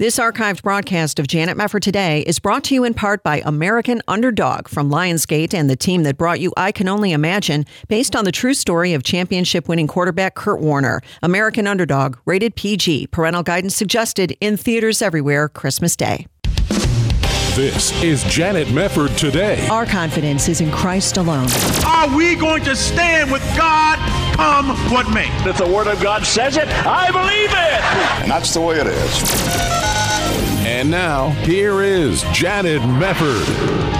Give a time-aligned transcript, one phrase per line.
[0.00, 4.00] This archived broadcast of Janet Mefford Today is brought to you in part by American
[4.06, 8.24] Underdog from Lionsgate and the team that brought you I Can Only Imagine, based on
[8.24, 11.00] the true story of championship winning quarterback Kurt Warner.
[11.20, 16.28] American Underdog, rated PG, parental guidance suggested in theaters everywhere Christmas Day.
[17.56, 19.66] This is Janet Mefford Today.
[19.66, 21.48] Our confidence is in Christ alone.
[21.84, 23.98] Are we going to stand with God
[24.36, 25.26] come what may?
[25.44, 28.22] If the Word of God says it, I believe it.
[28.22, 29.77] And that's the way it is.
[30.68, 33.97] And now, here is Janet Mefford.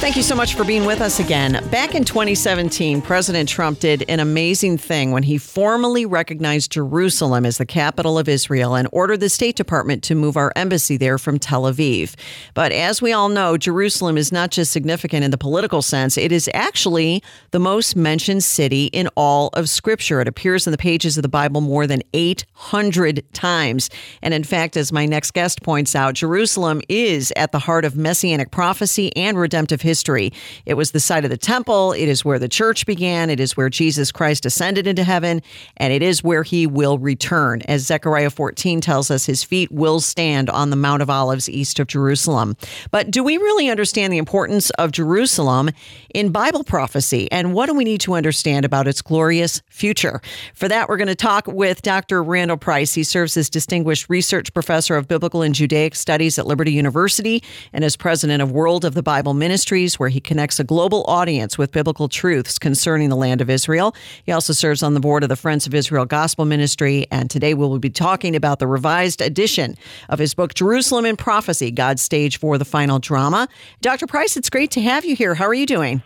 [0.00, 1.62] Thank you so much for being with us again.
[1.70, 7.58] Back in 2017, President Trump did an amazing thing when he formally recognized Jerusalem as
[7.58, 11.38] the capital of Israel and ordered the State Department to move our embassy there from
[11.38, 12.14] Tel Aviv.
[12.54, 16.32] But as we all know, Jerusalem is not just significant in the political sense, it
[16.32, 20.22] is actually the most mentioned city in all of Scripture.
[20.22, 23.90] It appears in the pages of the Bible more than 800 times.
[24.22, 27.96] And in fact, as my next guest points out, Jerusalem is at the heart of
[27.96, 30.32] messianic prophecy and redemptive history history.
[30.66, 33.56] It was the site of the temple, it is where the church began, it is
[33.56, 35.42] where Jesus Christ ascended into heaven,
[35.78, 37.60] and it is where he will return.
[37.62, 41.80] As Zechariah 14 tells us, his feet will stand on the Mount of Olives east
[41.80, 42.56] of Jerusalem.
[42.92, 45.70] But do we really understand the importance of Jerusalem
[46.14, 47.26] in Bible prophecy?
[47.32, 50.20] And what do we need to understand about its glorious future?
[50.54, 52.22] For that, we're going to talk with Dr.
[52.22, 52.94] Randall Price.
[52.94, 57.82] He serves as Distinguished Research Professor of Biblical and Judaic Studies at Liberty University and
[57.82, 61.72] as President of World of the Bible Ministry Where he connects a global audience with
[61.72, 63.94] biblical truths concerning the land of Israel.
[64.26, 67.06] He also serves on the board of the Friends of Israel Gospel Ministry.
[67.10, 69.76] And today we will be talking about the revised edition
[70.10, 73.48] of his book, Jerusalem in Prophecy God's Stage for the Final Drama.
[73.80, 74.06] Dr.
[74.06, 75.34] Price, it's great to have you here.
[75.34, 76.02] How are you doing?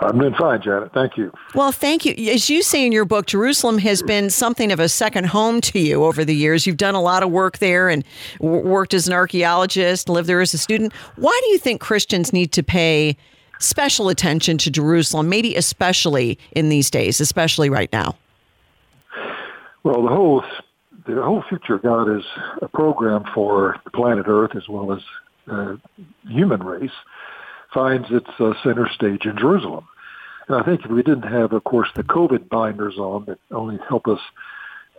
[0.00, 0.92] I'm doing fine, Janet.
[0.92, 1.32] Thank you.
[1.54, 2.12] Well, thank you.
[2.30, 5.78] As you say in your book, Jerusalem has been something of a second home to
[5.78, 6.66] you over the years.
[6.66, 8.04] You've done a lot of work there and
[8.40, 10.92] worked as an archaeologist, lived there as a student.
[11.16, 13.16] Why do you think Christians need to pay
[13.58, 18.16] special attention to Jerusalem, maybe especially in these days, especially right now?
[19.82, 20.44] Well, the whole
[21.06, 22.24] the whole future of God is
[22.60, 25.00] a program for the planet Earth as well as
[25.48, 25.76] uh,
[26.28, 26.90] human race
[27.72, 29.86] finds its uh, center stage in Jerusalem.
[30.48, 33.78] And I think if we didn't have, of course, the COVID binders on that only
[33.88, 34.20] help us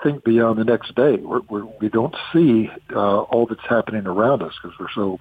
[0.03, 4.43] think beyond the next day, we're, we're, we don't see uh, all that's happening around
[4.43, 5.19] us because we're so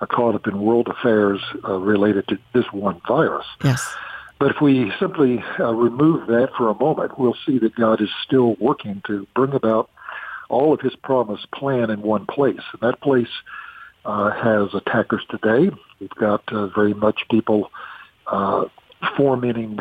[0.00, 3.46] uh, caught up in world affairs uh, related to this one virus.
[3.64, 3.94] Yes.
[4.38, 8.10] But if we simply uh, remove that for a moment, we'll see that God is
[8.22, 9.90] still working to bring about
[10.48, 12.60] all of his promised plan in one place.
[12.72, 13.30] And that place
[14.04, 15.74] uh, has attackers today.
[16.00, 17.70] We've got uh, very much people
[18.26, 18.66] uh,
[19.16, 19.78] forming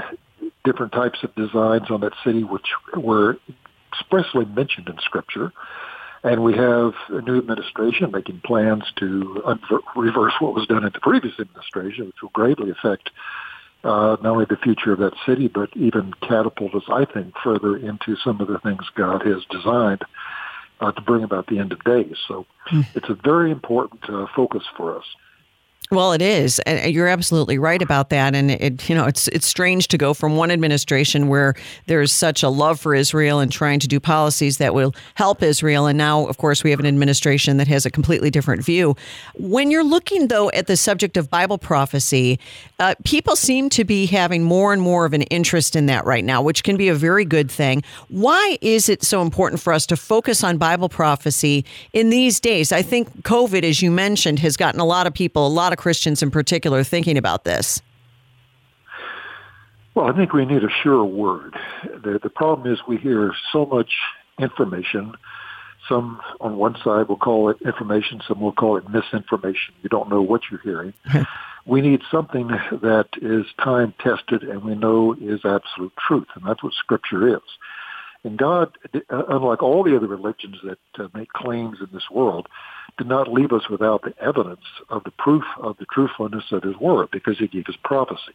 [0.64, 3.38] different types of designs on that city, which were
[3.94, 5.52] expressly mentioned in Scripture.
[6.24, 10.92] And we have a new administration making plans to unver- reverse what was done in
[10.92, 13.12] the previous administration, which will greatly affect
[13.84, 17.78] uh, not only the future of that city, but even catapult us, I think, further
[17.78, 20.02] into some of the things God has designed
[20.82, 22.16] uh, to bring about the end of days.
[22.28, 22.84] So mm.
[22.96, 25.06] it's a very important uh, focus for us.
[25.92, 28.34] Well, it is, and you're absolutely right about that.
[28.34, 31.54] And it, you know, it's it's strange to go from one administration where
[31.86, 35.86] there's such a love for Israel and trying to do policies that will help Israel,
[35.86, 38.96] and now, of course, we have an administration that has a completely different view.
[39.36, 42.40] When you're looking, though, at the subject of Bible prophecy,
[42.80, 46.26] uh, people seem to be having more and more of an interest in that right
[46.26, 47.84] now, which can be a very good thing.
[48.10, 51.64] Why is it so important for us to focus on Bible prophecy
[51.94, 52.72] in these days?
[52.72, 55.75] I think COVID, as you mentioned, has gotten a lot of people, a lot of
[55.76, 57.82] of Christians in particular thinking about this?
[59.94, 61.56] Well, I think we need a sure word.
[61.84, 63.92] The, the problem is we hear so much
[64.40, 65.14] information.
[65.88, 69.74] Some on one side will call it information, some will call it misinformation.
[69.84, 70.94] You don't know what you're hearing.
[71.66, 76.64] we need something that is time tested and we know is absolute truth, and that's
[76.64, 77.44] what Scripture is.
[78.26, 79.00] And God, uh,
[79.30, 82.48] unlike all the other religions that uh, make claims in this world,
[82.98, 86.76] did not leave us without the evidence of the proof of the truthfulness of his
[86.78, 88.34] word because he gave us prophecy.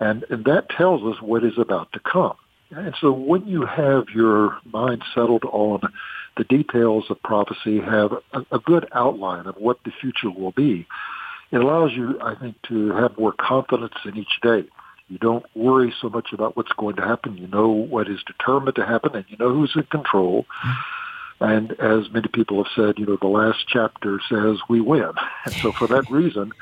[0.00, 2.36] And, and that tells us what is about to come.
[2.70, 5.80] And so when you have your mind settled on
[6.36, 10.86] the details of prophecy, have a, a good outline of what the future will be,
[11.52, 14.64] it allows you, I think, to have more confidence in each day.
[15.08, 17.36] You don't worry so much about what's going to happen.
[17.36, 20.44] You know what is determined to happen, and you know who's in control.
[20.64, 20.96] Mm-hmm
[21.40, 25.12] and as many people have said, you know, the last chapter says we win.
[25.44, 26.52] And so for that reason,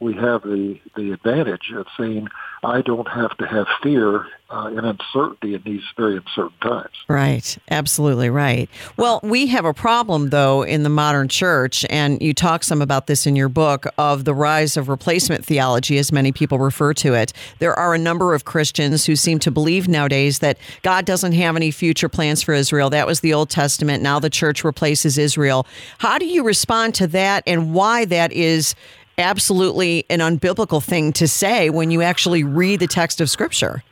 [0.00, 2.28] we have the, the advantage of saying,
[2.62, 6.94] I don't have to have fear uh, and uncertainty in these very uncertain times.
[7.08, 7.58] Right.
[7.70, 8.68] Absolutely right.
[8.96, 13.06] Well, we have a problem, though, in the modern church, and you talk some about
[13.06, 17.14] this in your book of the rise of replacement theology, as many people refer to
[17.14, 17.32] it.
[17.58, 21.56] There are a number of Christians who seem to believe nowadays that God doesn't have
[21.56, 22.90] any future plans for Israel.
[22.90, 24.02] That was the Old Testament.
[24.02, 25.66] Now the church replaces Israel.
[25.98, 28.74] How do you respond to that, and why that is?
[29.18, 33.82] Absolutely an unbiblical thing to say when you actually read the text of Scripture.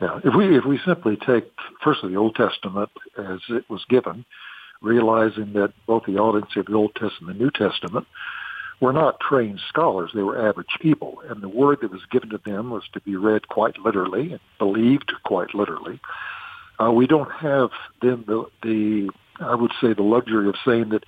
[0.00, 1.50] Yeah, if we if we simply take
[1.82, 4.24] first of the Old Testament as it was given,
[4.82, 8.06] realizing that both the audience of the Old Testament and the New Testament
[8.80, 12.40] were not trained scholars; they were average people, and the word that was given to
[12.44, 15.98] them was to be read quite literally and believed quite literally.
[16.78, 17.70] Uh, we don't have
[18.02, 19.10] then the the
[19.40, 21.04] I would say the luxury of saying that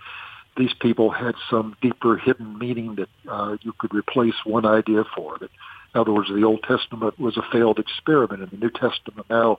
[0.58, 5.38] these people had some deeper hidden meaning that uh, you could replace one idea for.
[5.38, 5.50] That,
[5.94, 9.58] in other words, the Old Testament was a failed experiment, and the New Testament now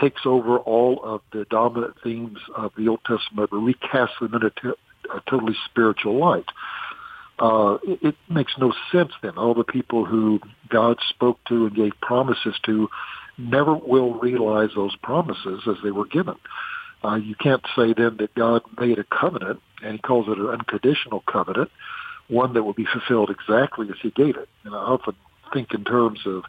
[0.00, 4.42] takes over all of the dominant themes of the Old Testament, but recasts them in
[4.42, 4.78] a, t-
[5.14, 6.46] a totally spiritual light.
[7.38, 9.36] Uh, it, it makes no sense then.
[9.36, 12.88] All the people who God spoke to and gave promises to
[13.38, 16.36] never will realize those promises as they were given.
[17.04, 20.46] Uh, you can't say then that God made a covenant, and he calls it an
[20.46, 21.70] unconditional covenant,
[22.28, 24.48] one that will be fulfilled exactly as he gave it.
[24.64, 25.14] And I often
[25.52, 26.44] think in terms of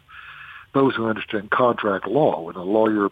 [0.74, 2.42] those who understand contract law.
[2.42, 3.08] When a lawyer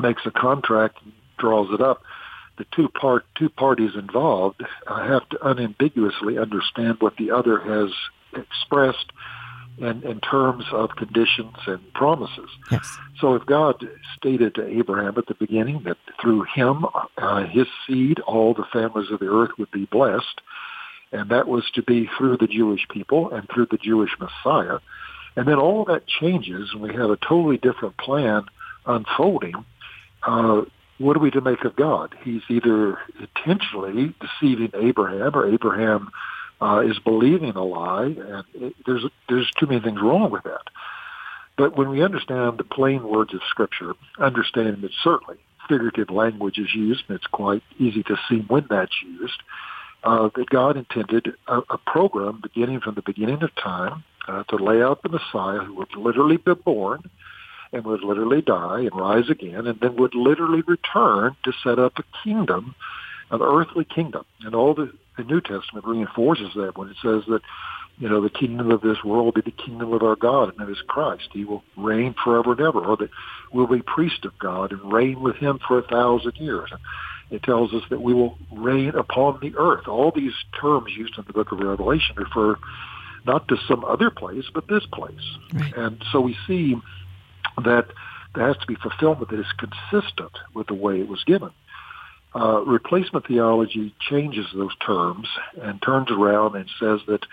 [0.00, 2.02] makes a contract and draws it up,
[2.56, 7.90] the two part two parties involved have to unambiguously understand what the other has
[8.34, 9.12] expressed
[9.80, 12.50] in, in terms of conditions and promises.
[12.70, 12.98] Yes.
[13.20, 13.86] So if God
[14.16, 16.84] stated to Abraham at the beginning that through him,
[17.16, 20.40] uh, his seed, all the families of the earth would be blessed,
[21.12, 24.78] and that was to be through the Jewish people and through the Jewish Messiah,
[25.36, 28.44] and then all that changes and we have a totally different plan
[28.86, 29.64] unfolding,
[30.26, 30.62] uh,
[30.98, 32.14] what are we to make of God?
[32.24, 36.10] He's either intentionally deceiving Abraham or Abraham
[36.60, 40.62] uh, is believing a lie, and it, there's there's too many things wrong with that.
[41.56, 45.36] But when we understand the plain words of Scripture, understand that certainly
[45.68, 49.42] figurative language is used, and it's quite easy to see when that's used,
[50.04, 54.56] uh, that God intended a, a program beginning from the beginning of time uh, to
[54.56, 57.02] lay out the Messiah who would literally be born
[57.72, 61.98] and would literally die and rise again, and then would literally return to set up
[61.98, 62.74] a kingdom,
[63.30, 64.24] an earthly kingdom.
[64.40, 67.40] And all the the New Testament reinforces that when it says that,
[67.98, 70.58] you know, the kingdom of this world will be the kingdom of our God, and
[70.58, 71.28] that is Christ.
[71.32, 73.10] He will reign forever and ever, or that
[73.52, 76.70] we'll be priest of God and reign with him for a thousand years.
[77.30, 79.88] It tells us that we will reign upon the earth.
[79.88, 82.56] All these terms used in the book of Revelation refer
[83.26, 85.36] not to some other place, but this place.
[85.52, 85.76] Right.
[85.76, 86.76] And so we see
[87.64, 87.88] that
[88.34, 91.50] there has to be fulfillment that is consistent with the way it was given.
[92.34, 95.26] Uh, replacement theology changes those terms
[95.62, 97.24] and turns around and says that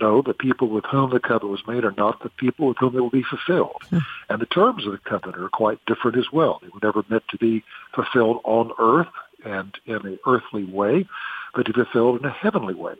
[0.00, 2.96] no, the people with whom the covenant was made are not the people with whom
[2.96, 3.82] it will be fulfilled.
[3.90, 3.98] Hmm.
[4.28, 6.60] And the terms of the covenant are quite different as well.
[6.60, 7.64] They were never meant to be
[7.94, 9.12] fulfilled on earth
[9.44, 11.06] and in an earthly way,
[11.54, 12.94] but to be fulfilled in a heavenly way.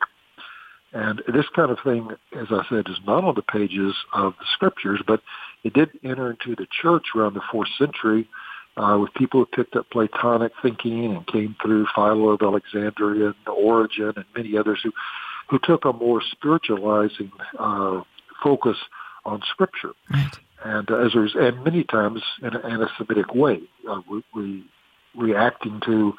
[0.93, 4.45] And this kind of thing, as I said, is not on the pages of the
[4.53, 5.21] scriptures, but
[5.63, 8.29] it did enter into the church around the fourth century
[8.77, 13.47] uh, with people who picked up Platonic thinking and came through Philo of Alexandria and
[13.47, 14.91] Origen and many others who,
[15.49, 18.01] who took a more spiritualizing uh,
[18.43, 18.77] focus
[19.25, 19.93] on Scripture.
[20.11, 20.37] Right.
[20.63, 24.23] And uh, as there's, and many times in a, in a Semitic way, uh, we,
[24.33, 24.65] we
[25.15, 26.13] reacting to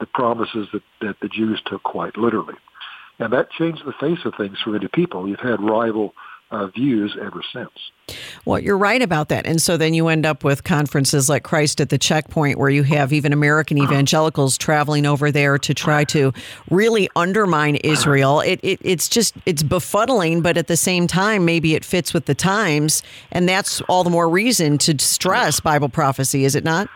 [0.00, 2.54] the promises that, that the Jews took quite literally.
[3.18, 5.28] And that changed the face of things for many people.
[5.28, 6.14] You've had rival
[6.50, 7.70] uh, views ever since.
[8.44, 9.46] Well, you're right about that.
[9.46, 12.82] And so then you end up with conferences like Christ at the Checkpoint, where you
[12.82, 16.32] have even American evangelicals traveling over there to try to
[16.70, 18.40] really undermine Israel.
[18.40, 22.26] It, it, it's just, it's befuddling, but at the same time, maybe it fits with
[22.26, 23.02] the times.
[23.30, 26.88] And that's all the more reason to stress Bible prophecy, is it not?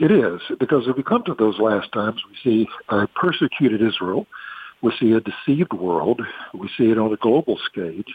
[0.00, 4.26] It is, because if we come to those last times, we see a persecuted Israel
[4.82, 6.20] we see a deceived world.
[6.52, 8.14] We see it on a global stage.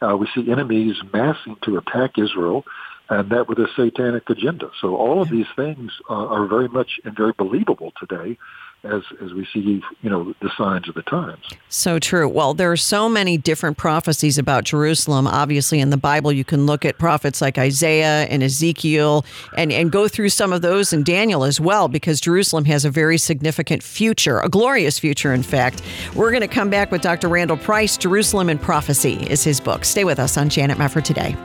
[0.00, 2.64] Uh, we see enemies massing to attack Israel,
[3.08, 4.70] and that with a satanic agenda.
[4.80, 8.38] So all of these things uh, are very much and very believable today
[8.84, 11.40] as as we see you know the signs of the times.
[11.68, 12.28] So true.
[12.28, 15.26] Well, there are so many different prophecies about Jerusalem.
[15.26, 19.24] Obviously, in the Bible, you can look at prophets like Isaiah and Ezekiel,
[19.56, 22.90] and and go through some of those in Daniel as well, because Jerusalem has a
[22.90, 25.82] very significant future, a glorious future, in fact.
[26.14, 27.28] We're going to come back with Dr.
[27.28, 27.96] Randall Price.
[27.96, 29.84] Jerusalem and Prophecy is his book.
[29.84, 31.36] Stay with us on Janet Mefford today.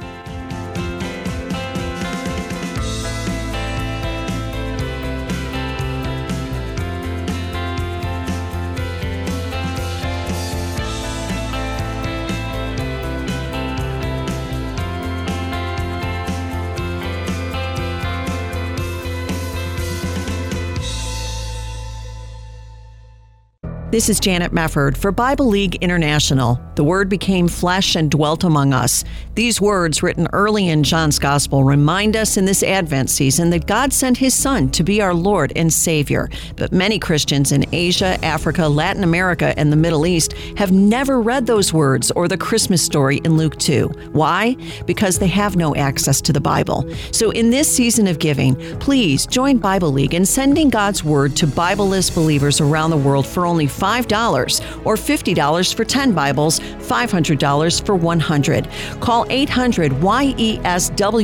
[23.97, 26.61] This is Janet Mefford for Bible League International.
[26.75, 29.03] The Word became flesh and dwelt among us.
[29.33, 33.91] These words, written early in John's Gospel, remind us in this Advent season that God
[33.91, 36.29] sent His Son to be our Lord and Savior.
[36.55, 41.47] But many Christians in Asia, Africa, Latin America, and the Middle East have never read
[41.47, 43.87] those words or the Christmas story in Luke 2.
[44.11, 44.55] Why?
[44.85, 46.87] Because they have no access to the Bible.
[47.11, 51.47] So in this season of giving, please join Bible League in sending God's Word to
[51.47, 57.95] Bibleless believers around the world for only $5 or $50 for 10 Bibles, $500 for
[57.95, 58.67] 100.
[58.99, 61.17] Call 800 YESWORD.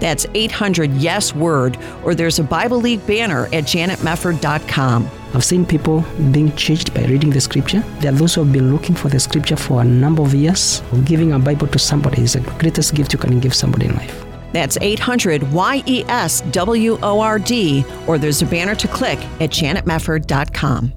[0.00, 5.10] That's 800 Yes Word, or there's a Bible League banner at janetmefford.com.
[5.32, 7.84] I've seen people being changed by reading the scripture.
[8.00, 10.82] There are those who have been looking for the scripture for a number of years.
[11.04, 14.24] Giving a Bible to somebody is the greatest gift you can give somebody in life.
[14.52, 16.78] That's 800 YESWORD,
[18.08, 20.92] or there's a banner to click at janetmefford.com.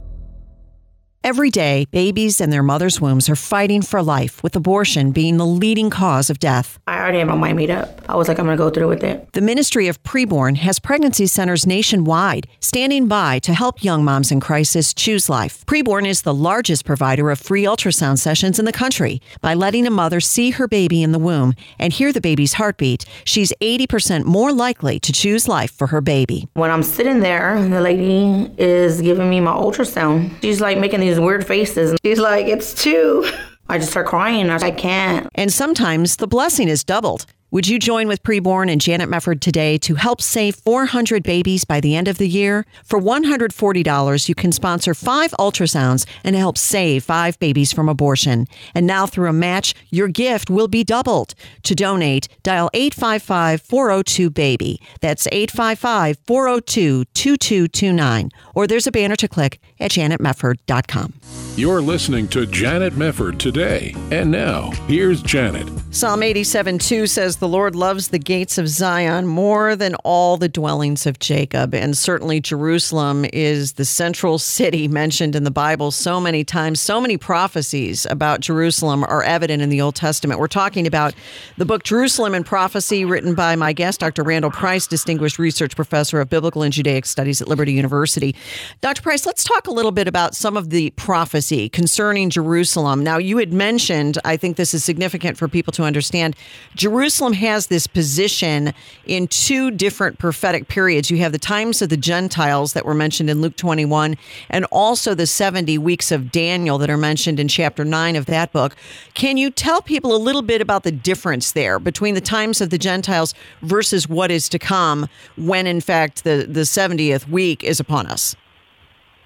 [1.25, 5.45] Every day, babies and their mothers' wombs are fighting for life, with abortion being the
[5.45, 6.77] leading cause of death.
[6.85, 8.01] I already had my mind made up.
[8.09, 9.31] I was like, I'm going to go through with it.
[9.31, 14.41] The Ministry of Preborn has pregnancy centers nationwide standing by to help young moms in
[14.41, 15.65] crisis choose life.
[15.65, 19.21] Preborn is the largest provider of free ultrasound sessions in the country.
[19.39, 23.05] By letting a mother see her baby in the womb and hear the baby's heartbeat,
[23.23, 26.49] she's 80% more likely to choose life for her baby.
[26.55, 30.29] When I'm sitting there, the lady is giving me my ultrasound.
[30.41, 31.91] She's like making these weird faces.
[31.91, 33.25] And she's like, it's two.
[33.69, 34.49] I just start crying.
[34.49, 35.27] I can't.
[35.35, 37.25] And sometimes the blessing is doubled.
[37.53, 41.79] Would you join with Preborn and Janet Mefford today to help save 400 babies by
[41.79, 42.65] the end of the year?
[42.83, 48.47] For $140, you can sponsor five ultrasounds and help save five babies from abortion.
[48.73, 51.35] And now, through a match, your gift will be doubled.
[51.61, 54.81] To donate, dial 855 402 BABY.
[55.01, 58.31] That's 855 402 2229.
[58.55, 61.13] Or there's a banner to click at janetmefford.com.
[61.55, 63.93] You're listening to Janet Mefford today.
[64.09, 65.69] And now, here's Janet.
[65.91, 70.47] Psalm 87 2 says, The Lord loves the gates of Zion more than all the
[70.47, 71.75] dwellings of Jacob.
[71.75, 76.79] And certainly Jerusalem is the central city mentioned in the Bible so many times.
[76.79, 80.39] So many prophecies about Jerusalem are evident in the Old Testament.
[80.39, 81.15] We're talking about
[81.57, 84.23] the book Jerusalem and Prophecy, written by my guest, Dr.
[84.23, 88.37] Randall Price, Distinguished Research Professor of Biblical and Judaic Studies at Liberty University.
[88.79, 89.01] Dr.
[89.01, 93.03] Price, let's talk a little bit about some of the prophecy concerning Jerusalem.
[93.03, 96.37] Now, you had mentioned, I think this is significant for people to understand,
[96.75, 98.73] Jerusalem has this position
[99.05, 101.11] in two different prophetic periods.
[101.11, 104.17] You have the times of the Gentiles that were mentioned in Luke 21,
[104.49, 108.51] and also the 70 weeks of Daniel that are mentioned in chapter 9 of that
[108.51, 108.75] book.
[109.13, 112.69] Can you tell people a little bit about the difference there between the times of
[112.69, 117.79] the Gentiles versus what is to come when, in fact, the, the 70th week is
[117.79, 118.35] upon us?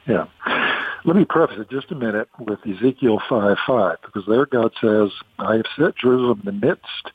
[0.08, 0.26] Yeah.
[1.08, 5.10] Let me preface it just a minute with Ezekiel 5 5, because there God says,
[5.40, 7.12] I have set Jerusalem in the midst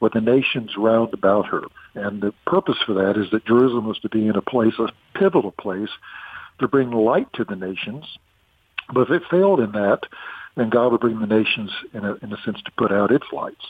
[0.00, 1.62] with the nations round about her.
[1.94, 4.88] And the purpose for that is that Jerusalem was to be in a place, a
[5.18, 5.90] pivotal place,
[6.60, 8.04] to bring light to the nations.
[8.92, 10.00] But if it failed in that,
[10.56, 13.26] then God would bring the nations, in a, in a sense, to put out its
[13.32, 13.64] lights.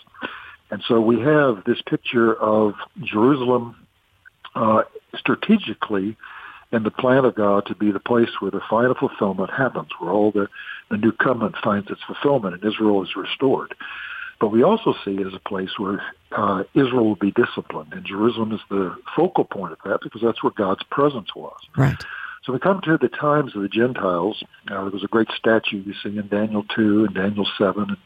[0.70, 3.76] And so we have this picture of Jerusalem
[4.54, 4.82] uh,
[5.16, 6.16] strategically
[6.72, 10.10] in the plan of God to be the place where the final fulfillment happens, where
[10.10, 10.48] all the,
[10.90, 13.74] the new covenant finds its fulfillment and Israel is restored.
[14.40, 18.04] But we also see it as a place where uh, Israel will be disciplined, and
[18.04, 21.58] Jerusalem is the focal point of that because that's where God's presence was.
[21.76, 21.96] Right.
[22.44, 24.42] So we come to the times of the Gentiles.
[24.70, 27.82] Uh, there was a great statue you see in Daniel 2 and Daniel 7.
[27.82, 27.96] And,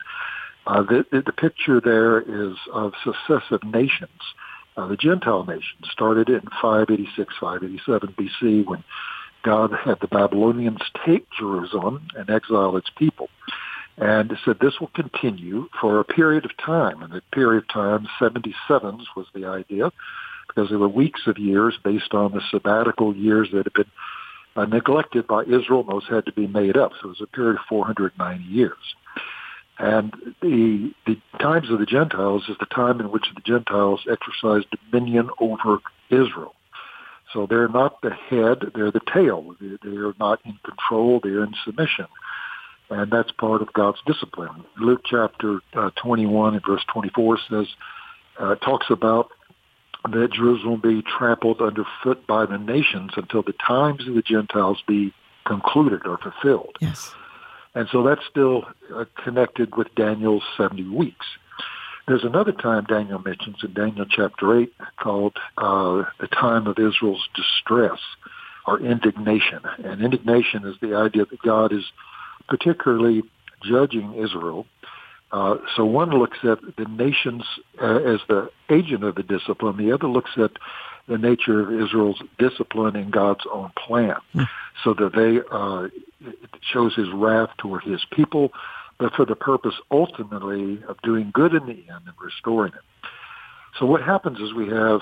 [0.67, 4.21] uh, the, the, the picture there is of successive nations.
[4.77, 8.85] Uh, the Gentile nations started in 586, 587 BC when
[9.43, 13.29] God had the Babylonians take Jerusalem and exile its people
[14.01, 17.03] and said this will continue for a period of time.
[17.03, 19.91] And the period of time, 77s was the idea,
[20.47, 23.91] because there were weeks of years based on the sabbatical years that had been
[24.57, 25.83] uh, neglected by Israel.
[25.83, 26.93] Those had to be made up.
[27.01, 28.77] So it was a period of 490 years.
[29.79, 30.13] And
[30.43, 35.31] the the times of the Gentiles is the time in which the Gentiles exercise dominion
[35.41, 35.79] over
[36.11, 36.55] Israel.
[37.33, 39.55] So they're not the head, they're the tail.
[39.61, 42.07] They're not in control, they're in submission.
[42.91, 44.65] And that's part of God's discipline.
[44.79, 47.67] Luke chapter uh, 21 and verse 24 says,
[48.39, 49.31] uh, talks about
[50.05, 55.13] that Jerusalem be trampled underfoot by the nations until the times of the Gentiles be
[55.45, 56.77] concluded or fulfilled.
[56.81, 57.13] Yes.
[57.75, 58.65] And so that's still
[58.95, 61.27] uh, connected with Daniel's 70 weeks.
[62.07, 67.29] There's another time Daniel mentions in Daniel chapter 8 called uh, the time of Israel's
[67.35, 67.99] distress
[68.67, 69.61] or indignation.
[69.85, 71.85] And indignation is the idea that God is
[72.49, 73.23] particularly
[73.63, 74.67] judging Israel
[75.31, 77.45] uh, so one looks at the nations
[77.83, 79.77] uh, as the agent of the discipline.
[79.77, 80.53] The other looks at
[81.07, 84.49] the nature of Israel's discipline in God's own plan, mm.
[84.83, 85.89] so that they uh,
[86.21, 88.53] it shows His wrath toward His people,
[88.99, 93.09] but for the purpose ultimately of doing good in the end and restoring it.
[93.79, 95.01] So what happens is we have,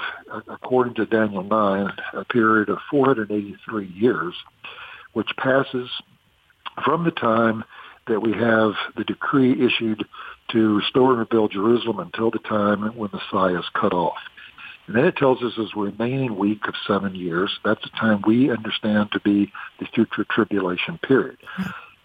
[0.49, 4.35] according to Daniel 9, a period of 483 years,
[5.13, 5.89] which passes
[6.85, 7.65] from the time
[8.07, 10.05] that we have the decree issued
[10.51, 14.19] to restore and rebuild Jerusalem until the time when the Messiah is cut off.
[14.87, 18.51] And then it tells us as remaining week of seven years, that's the time we
[18.51, 21.39] understand to be the future tribulation period.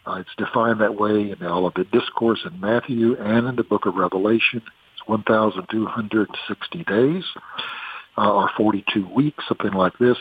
[0.05, 3.55] Uh, it's defined that way in all of the Olivet Discourse in Matthew and in
[3.55, 4.63] the book of Revelation.
[4.95, 7.23] It's 1,260 days
[8.17, 10.17] uh, or 42 weeks, something like this.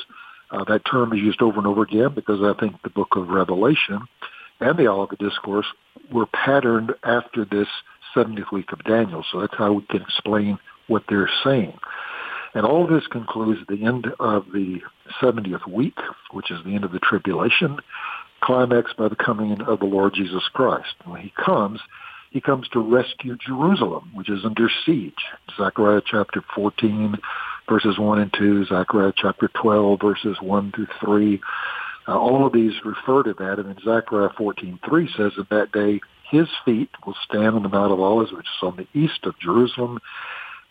[0.50, 3.28] Uh, that term is used over and over again because I think the book of
[3.28, 4.00] Revelation
[4.60, 5.66] and the Olivet Discourse
[6.12, 7.68] were patterned after this
[8.14, 9.24] 70th week of Daniel.
[9.30, 11.78] So that's how we can explain what they're saying.
[12.54, 14.80] And all this concludes the end of the
[15.22, 15.96] 70th week,
[16.32, 17.78] which is the end of the tribulation,
[18.42, 20.94] climaxed by the coming of the Lord Jesus Christ.
[21.04, 21.80] When he comes,
[22.30, 25.14] he comes to rescue Jerusalem, which is under siege.
[25.56, 27.16] Zechariah chapter 14,
[27.68, 31.40] verses 1 and 2, Zechariah chapter 12, verses 1 through 3.
[32.08, 36.00] Uh, all of these refer to that, and in Zechariah 14:3 says that that day
[36.30, 39.38] his feet will stand on the Mount of Olives, which is on the east of
[39.38, 39.98] Jerusalem,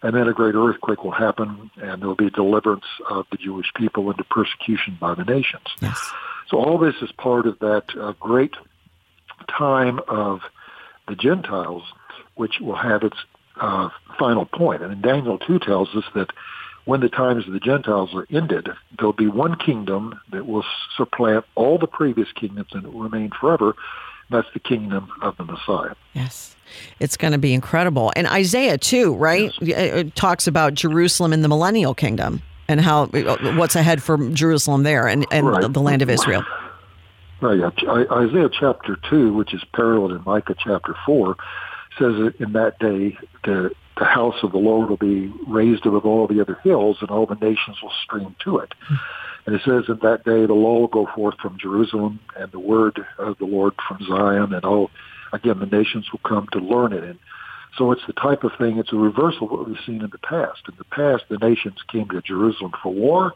[0.02, 3.68] and then a great earthquake will happen, and there will be deliverance of the Jewish
[3.76, 5.66] people into persecution by the nations.
[5.82, 6.12] Yes.
[6.48, 8.56] So all this is part of that uh, great
[9.50, 10.40] time of
[11.08, 11.84] the Gentiles,
[12.36, 13.18] which will have its
[13.60, 14.82] uh, final point.
[14.82, 16.32] And in Daniel 2 tells us that
[16.86, 20.66] when the times of the Gentiles are ended, there'll be one kingdom that will
[20.96, 23.76] supplant all the previous kingdoms and it will remain forever.
[24.30, 25.96] That's the kingdom of the Messiah.
[26.14, 26.56] Yes.
[27.00, 28.12] It's going to be incredible.
[28.16, 29.52] And Isaiah, too, right?
[29.60, 29.94] Yes.
[29.94, 34.84] It talks about Jerusalem in the millennial kingdom and how uh, what's ahead for Jerusalem
[34.84, 35.74] there and, and right.
[35.74, 36.44] the land of Israel.
[37.42, 37.60] Right.
[37.60, 38.06] Yeah.
[38.12, 41.36] Isaiah chapter 2, which is paralleled in Micah chapter 4,
[41.98, 46.06] says that in that day the the house of the Lord will be raised above
[46.06, 48.74] all the other hills, and all the nations will stream to it.
[49.46, 52.60] And it says, in that day the law will go forth from Jerusalem, and the
[52.60, 54.90] word of the Lord from Zion, and all,
[55.34, 57.04] again, the nations will come to learn it.
[57.04, 57.20] And
[57.78, 60.18] so it's the type of thing, it's a reversal of what we've seen in the
[60.18, 60.62] past.
[60.68, 63.34] In the past, the nations came to Jerusalem for war.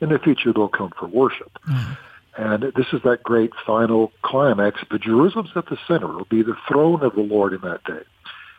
[0.00, 1.52] In the future, they'll come for worship.
[1.68, 1.92] Mm-hmm.
[2.38, 4.80] And this is that great final climax.
[4.90, 6.10] But Jerusalem's at the center.
[6.10, 8.02] It'll be the throne of the Lord in that day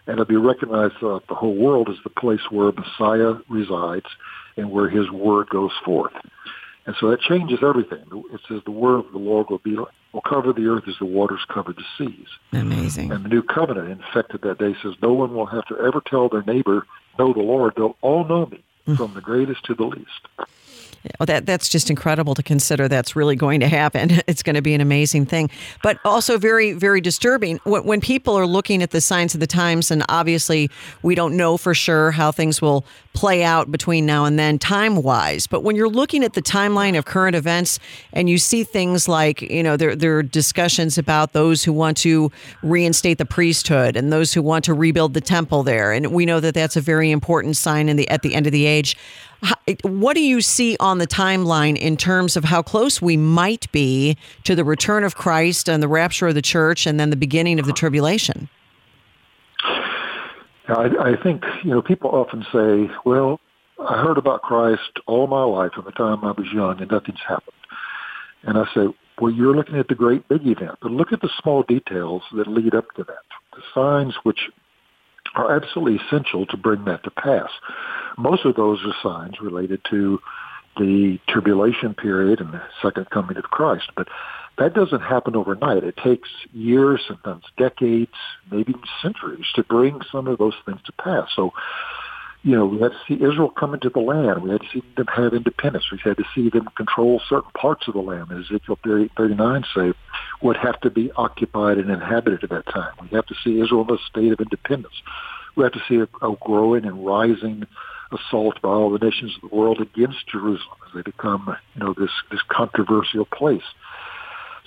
[0.07, 4.07] and it'll be recognized throughout the whole world as the place where Messiah resides
[4.55, 6.13] and where his word goes forth.
[6.85, 8.05] And so that changes everything.
[8.33, 9.75] It says the word of the Lord will be
[10.13, 12.27] will cover the earth as the waters cover the seas.
[12.53, 13.11] Amazing.
[13.11, 16.01] And the new covenant, in effect, that day says no one will have to ever
[16.01, 16.87] tell their neighbor,
[17.19, 17.73] know the Lord.
[17.75, 18.95] They'll all know me, mm.
[18.95, 20.27] from the greatest to the least.
[21.19, 22.87] Well, that that's just incredible to consider.
[22.87, 24.21] That's really going to happen.
[24.27, 25.49] It's going to be an amazing thing,
[25.81, 29.47] but also very very disturbing when, when people are looking at the signs of the
[29.47, 29.89] times.
[29.89, 30.69] And obviously,
[31.01, 35.01] we don't know for sure how things will play out between now and then, time
[35.01, 35.47] wise.
[35.47, 37.79] But when you're looking at the timeline of current events,
[38.13, 41.97] and you see things like you know there there are discussions about those who want
[41.97, 42.31] to
[42.61, 46.39] reinstate the priesthood and those who want to rebuild the temple there, and we know
[46.39, 48.97] that that's a very important sign in the at the end of the age.
[49.83, 54.17] What do you see on the timeline in terms of how close we might be
[54.45, 57.59] to the return of Christ and the rapture of the church and then the beginning
[57.59, 58.49] of the tribulation?
[60.69, 63.39] I, I think, you know, people often say, well,
[63.79, 67.21] I heard about Christ all my life from the time I was young and nothing's
[67.27, 67.53] happened.
[68.43, 68.87] And I say,
[69.19, 72.47] well, you're looking at the great big event, but look at the small details that
[72.47, 74.49] lead up to that, the signs which
[75.37, 77.49] are absolutely essential to bring that to pass.
[78.17, 80.19] Most of those are signs related to
[80.77, 83.89] the tribulation period and the second coming of Christ.
[83.95, 84.07] But
[84.57, 85.83] that doesn't happen overnight.
[85.83, 88.11] It takes years, sometimes decades,
[88.51, 91.29] maybe centuries to bring some of those things to pass.
[91.35, 91.51] So,
[92.43, 94.43] you know, we had to see Israel come into the land.
[94.43, 95.85] We had to see them have independence.
[95.91, 98.31] We had to see them control certain parts of the land.
[98.31, 99.93] As Ezekiel 39 say,
[100.41, 102.93] would have to be occupied and inhabited at that time.
[103.01, 104.93] We have to see Israel in a state of independence.
[105.55, 107.65] We have to see a, a growing and rising
[108.11, 111.93] assault by all the nations of the world against Jerusalem as they become, you know,
[111.97, 113.63] this, this controversial place.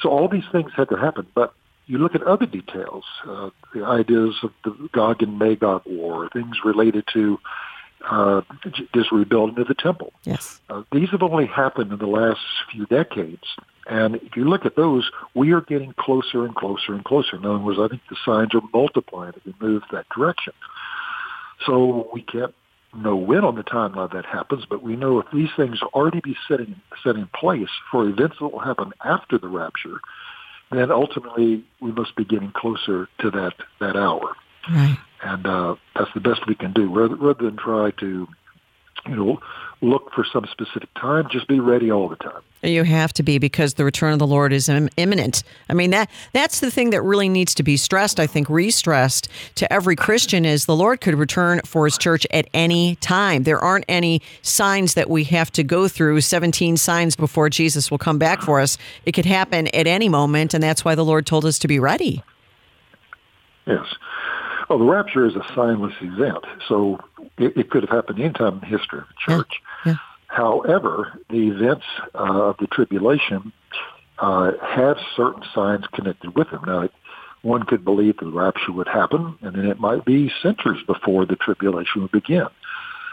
[0.02, 1.26] So all these things had to happen.
[1.34, 1.54] But
[1.90, 6.58] you look at other details, uh, the ideas of the Gog and Magog war, things
[6.64, 7.38] related to
[8.08, 8.42] uh,
[8.94, 10.12] this rebuilding of the temple.
[10.22, 10.60] Yes.
[10.70, 12.40] Uh, these have only happened in the last
[12.72, 13.42] few decades.
[13.86, 17.36] And if you look at those, we are getting closer and closer and closer.
[17.36, 20.52] In other words, I think the signs are multiplying as we move that direction.
[21.66, 22.54] So we can't
[22.94, 26.36] know when on the timeline that happens, but we know if these things already be
[26.48, 30.00] setting set in place for events that will happen after the rapture,
[30.78, 34.36] then ultimately we must be getting closer to that that hour.
[34.70, 34.98] Right.
[35.22, 38.28] And uh, that's the best we can do, rather, rather than try to,
[39.06, 39.40] you know,
[39.82, 41.26] look for some specific time.
[41.30, 42.42] Just be ready all the time.
[42.62, 45.42] You have to be because the return of the Lord is imminent.
[45.70, 48.20] I mean that that's the thing that really needs to be stressed.
[48.20, 52.48] I think re-stressed to every Christian is the Lord could return for His church at
[52.52, 53.44] any time.
[53.44, 56.20] There aren't any signs that we have to go through.
[56.20, 58.76] Seventeen signs before Jesus will come back for us.
[59.06, 61.78] It could happen at any moment, and that's why the Lord told us to be
[61.78, 62.22] ready.
[63.66, 63.86] Yes.
[64.68, 67.00] Well, the rapture is a signless event, so
[67.40, 69.52] it, it could have happened any time in the history of the church.
[69.84, 69.92] Yeah.
[69.92, 69.98] Yeah.
[70.26, 73.52] However, the events uh, of the tribulation
[74.18, 76.62] uh, have certain signs connected with them.
[76.66, 76.88] Now,
[77.42, 81.36] one could believe the rapture would happen, and then it might be centuries before the
[81.36, 82.46] tribulation would begin.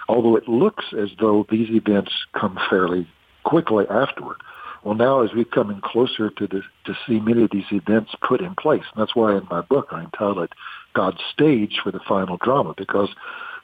[0.09, 3.07] Although it looks as though these events come fairly
[3.43, 4.37] quickly afterward.
[4.83, 8.11] Well, now as we come in closer to the, to see many of these events
[8.21, 10.53] put in place, and that's why in my book I entitled it
[10.93, 13.09] God's Stage for the Final Drama, because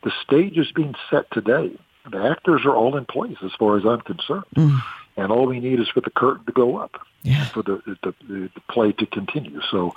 [0.03, 1.77] the stage is being set today
[2.11, 4.45] the actors are all in place as far as I'm concerned.
[4.55, 4.81] Mm.
[5.15, 7.45] And all we need is for the curtain to go up, yeah.
[7.45, 9.61] for the, the, the, the play to continue.
[9.69, 9.93] So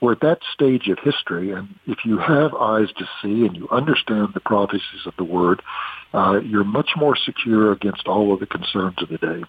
[0.00, 3.68] we're at that stage of history, and if you have eyes to see and you
[3.70, 5.62] understand the prophecies of the Word,
[6.12, 9.44] uh, you're much more secure against all of the concerns of the day.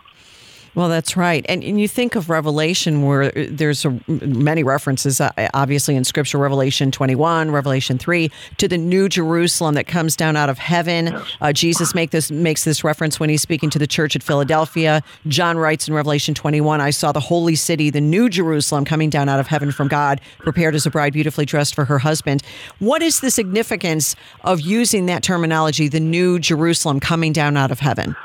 [0.78, 1.44] Well, that's right.
[1.50, 6.38] And, and you think of Revelation where there's a, many references, uh, obviously, in Scripture,
[6.38, 11.20] Revelation 21, Revelation 3, to the New Jerusalem that comes down out of heaven.
[11.42, 15.02] Uh, Jesus make this, makes this reference when he's speaking to the church at Philadelphia.
[15.28, 19.30] John writes in Revelation 21, I saw the holy city, the New Jerusalem, coming down
[19.30, 22.44] out of heaven from God, prepared as a bride beautifully dressed for her husband.
[22.78, 27.80] What is the significance of using that terminology, the New Jerusalem coming down out of
[27.80, 28.16] heaven?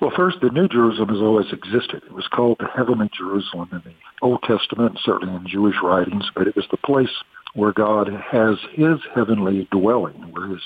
[0.00, 2.02] Well, first, the New Jerusalem has always existed.
[2.06, 6.48] It was called the Heavenly Jerusalem in the Old Testament, certainly in Jewish writings, but
[6.48, 7.10] it was the place
[7.52, 10.62] where God has his heavenly dwelling, where his,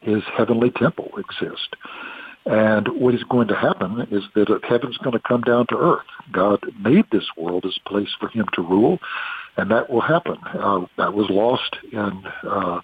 [0.00, 1.68] his heavenly temple exists.
[2.44, 6.06] And what is going to happen is that heaven's going to come down to earth.
[6.30, 8.98] God made this world as a place for him to rule,
[9.56, 10.36] and that will happen.
[10.52, 12.80] Uh, that was lost in uh,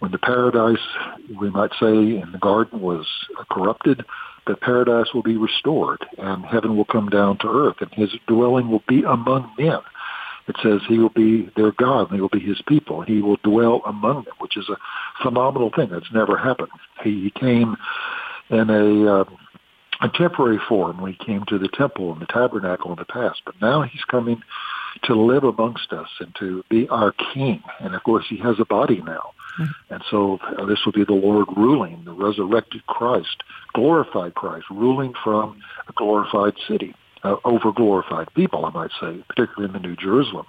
[0.00, 0.78] when the paradise,
[1.40, 1.88] we might say,
[2.20, 3.06] in the garden was
[3.50, 4.04] corrupted
[4.48, 8.68] that paradise will be restored and heaven will come down to earth and his dwelling
[8.70, 9.78] will be among men.
[10.48, 13.02] It says he will be their God and they will be his people.
[13.02, 14.76] He will dwell among them, which is a
[15.22, 15.90] phenomenal thing.
[15.90, 16.70] That's never happened.
[17.04, 17.76] He came
[18.48, 19.24] in a, uh,
[20.00, 23.42] a temporary form when he came to the temple and the tabernacle in the past,
[23.44, 24.40] but now he's coming
[25.04, 27.62] to live amongst us and to be our king.
[27.80, 29.32] And of course, he has a body now.
[29.90, 33.42] And so uh, this will be the Lord ruling, the resurrected Christ,
[33.74, 36.94] glorified Christ, ruling from a glorified city,
[37.24, 40.46] uh, over glorified people, I might say, particularly in the New Jerusalem.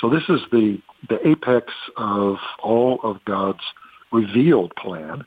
[0.00, 3.62] So this is the, the apex of all of God's
[4.10, 5.24] revealed plan.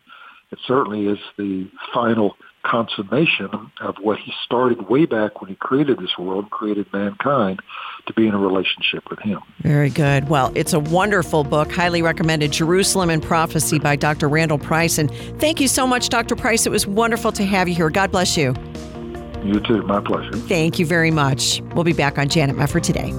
[0.52, 3.50] It certainly is the final consummation
[3.82, 7.60] of what he started way back when he created this world, created mankind
[8.08, 9.40] to be in a relationship with him.
[9.60, 10.30] Very good.
[10.30, 14.28] Well, it's a wonderful book, highly recommended Jerusalem and Prophecy by Dr.
[14.28, 14.98] Randall Price.
[14.98, 16.36] And thank you so much, Dr.
[16.36, 16.66] Price.
[16.66, 17.90] It was wonderful to have you here.
[17.90, 18.54] God bless you.
[19.44, 19.84] You too.
[19.84, 20.34] My pleasure.
[20.34, 21.62] Thank you very much.
[21.76, 23.14] We'll be back on Janet Mefford today.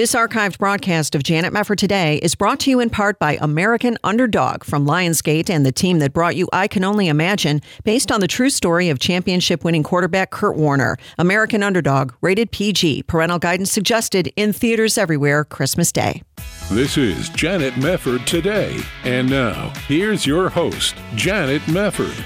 [0.00, 3.98] This archived broadcast of Janet Mefford Today is brought to you in part by American
[4.02, 8.20] Underdog from Lionsgate and the team that brought you I Can Only Imagine, based on
[8.20, 10.96] the true story of championship winning quarterback Kurt Warner.
[11.18, 16.22] American Underdog, rated PG, parental guidance suggested in theaters everywhere Christmas Day.
[16.70, 18.80] This is Janet Mefford Today.
[19.04, 22.24] And now, here's your host, Janet Mefford.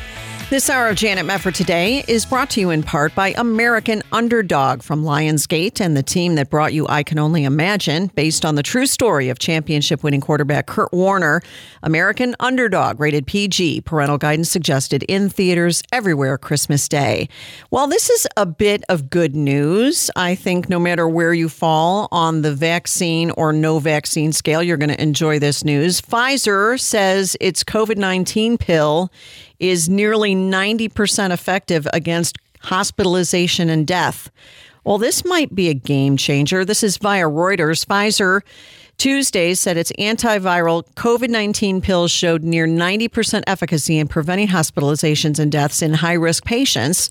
[0.50, 4.82] This hour of Janet Mefford today is brought to you in part by American Underdog
[4.82, 8.62] from Lionsgate and the team that brought you I Can Only Imagine, based on the
[8.62, 11.40] true story of championship winning quarterback Kurt Warner.
[11.82, 17.30] American Underdog, rated PG, parental guidance suggested in theaters everywhere Christmas Day.
[17.70, 20.10] Well, this is a bit of good news.
[20.14, 24.76] I think no matter where you fall on the vaccine or no vaccine scale, you're
[24.76, 26.02] going to enjoy this news.
[26.02, 29.10] Pfizer says its COVID 19 pill
[29.70, 34.30] is nearly 90% effective against hospitalization and death.
[34.84, 36.64] Well, this might be a game changer.
[36.64, 37.86] This is via Reuters.
[37.86, 38.42] Pfizer
[38.96, 45.50] Tuesday said its antiviral COVID 19 pills showed near 90% efficacy in preventing hospitalizations and
[45.50, 47.10] deaths in high risk patients.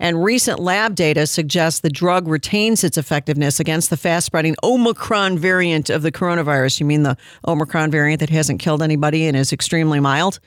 [0.00, 5.38] And recent lab data suggests the drug retains its effectiveness against the fast spreading Omicron
[5.38, 6.80] variant of the coronavirus.
[6.80, 10.40] You mean the Omicron variant that hasn't killed anybody and is extremely mild?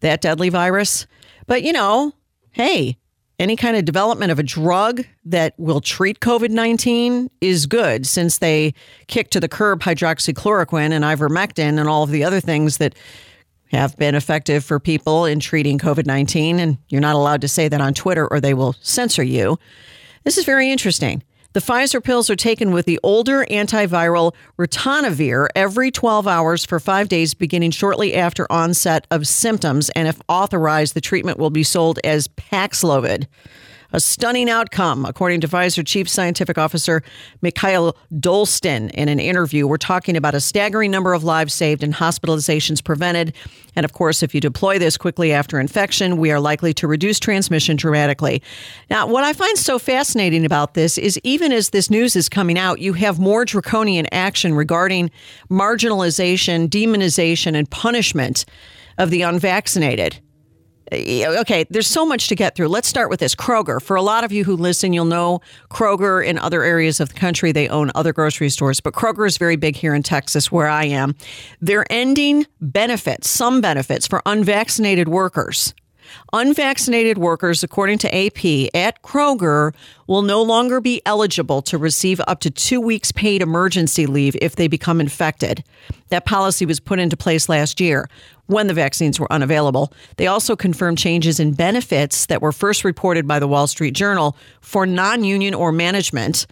[0.00, 1.06] That deadly virus.
[1.46, 2.12] But, you know,
[2.52, 2.98] hey,
[3.38, 8.38] any kind of development of a drug that will treat COVID 19 is good since
[8.38, 8.74] they
[9.08, 12.94] kicked to the curb hydroxychloroquine and ivermectin and all of the other things that
[13.68, 16.60] have been effective for people in treating COVID 19.
[16.60, 19.58] And you're not allowed to say that on Twitter or they will censor you.
[20.22, 21.22] This is very interesting.
[21.54, 27.08] The Pfizer pills are taken with the older antiviral ritonavir every 12 hours for five
[27.08, 29.88] days, beginning shortly after onset of symptoms.
[29.90, 33.28] And if authorized, the treatment will be sold as Paxlovid.
[33.94, 37.04] A stunning outcome, according to Pfizer Chief Scientific Officer
[37.42, 39.68] Mikael Dolsten in an interview.
[39.68, 43.36] We're talking about a staggering number of lives saved and hospitalizations prevented.
[43.76, 47.20] And of course, if you deploy this quickly after infection, we are likely to reduce
[47.20, 48.42] transmission dramatically.
[48.90, 52.58] Now, what I find so fascinating about this is even as this news is coming
[52.58, 55.08] out, you have more draconian action regarding
[55.48, 58.44] marginalization, demonization, and punishment
[58.98, 60.18] of the unvaccinated
[60.92, 62.68] Eh, okay, there's so much to get through.
[62.68, 63.80] Let's start with this Kroger.
[63.80, 67.14] For a lot of you who listen, you'll know Kroger in other areas of the
[67.14, 67.52] country.
[67.52, 70.84] They own other grocery stores, but Kroger is very big here in Texas, where I
[70.84, 71.14] am.
[71.60, 75.74] They're ending benefits, some benefits for unvaccinated workers.
[76.32, 79.74] Unvaccinated workers, according to AP, at Kroger
[80.06, 84.56] will no longer be eligible to receive up to two weeks paid emergency leave if
[84.56, 85.64] they become infected.
[86.08, 88.08] That policy was put into place last year
[88.46, 89.92] when the vaccines were unavailable.
[90.16, 94.36] They also confirmed changes in benefits that were first reported by the Wall Street Journal
[94.60, 96.46] for non union or management.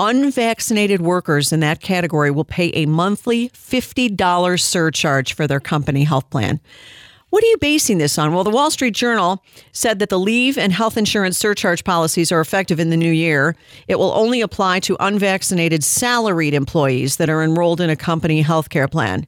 [0.00, 6.30] Unvaccinated workers in that category will pay a monthly $50 surcharge for their company health
[6.30, 6.60] plan.
[7.30, 8.32] What are you basing this on?
[8.32, 12.40] Well, the Wall Street Journal said that the leave and health insurance surcharge policies are
[12.40, 13.54] effective in the new year.
[13.86, 18.70] It will only apply to unvaccinated salaried employees that are enrolled in a company health
[18.70, 19.26] care plan.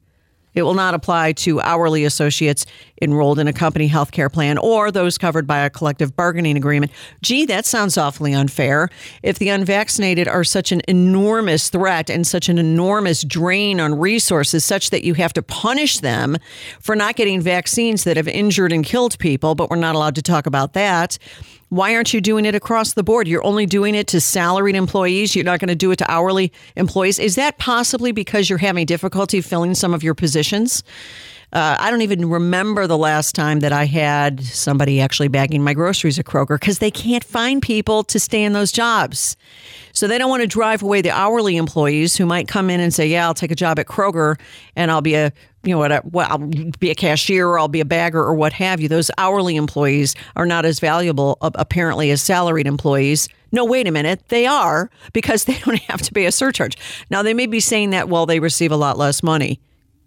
[0.55, 2.67] It will not apply to hourly associates
[3.01, 6.93] enrolled in a company health care plan or those covered by a collective bargaining agreement.
[7.23, 8.89] Gee, that sounds awfully unfair.
[9.23, 14.65] If the unvaccinated are such an enormous threat and such an enormous drain on resources,
[14.65, 16.37] such that you have to punish them
[16.81, 20.23] for not getting vaccines that have injured and killed people, but we're not allowed to
[20.23, 21.19] talk about that.
[21.71, 23.29] Why aren't you doing it across the board?
[23.29, 25.37] You're only doing it to salaried employees.
[25.37, 27.21] You're not going to do it to hourly employees.
[27.21, 30.83] Is that possibly because you're having difficulty filling some of your positions?
[31.53, 35.75] Uh, I don't even remember the last time that I had somebody actually bagging my
[35.75, 39.37] groceries at Kroger because they can't find people to stay in those jobs.
[39.93, 42.95] So they don't want to drive away the hourly employees who might come in and
[42.95, 44.39] say, "Yeah, I'll take a job at Kroger
[44.77, 46.13] and I'll be a you know what?
[46.13, 46.39] Well, I'll
[46.79, 50.15] be a cashier or I'll be a bagger or what have you." Those hourly employees
[50.37, 53.29] are not as valuable apparently as salaried employees.
[53.53, 54.23] No, wait a minute.
[54.29, 56.77] They are because they don't have to pay a surcharge.
[57.11, 59.61] Now, they may be saying that, well, they receive a lot less money.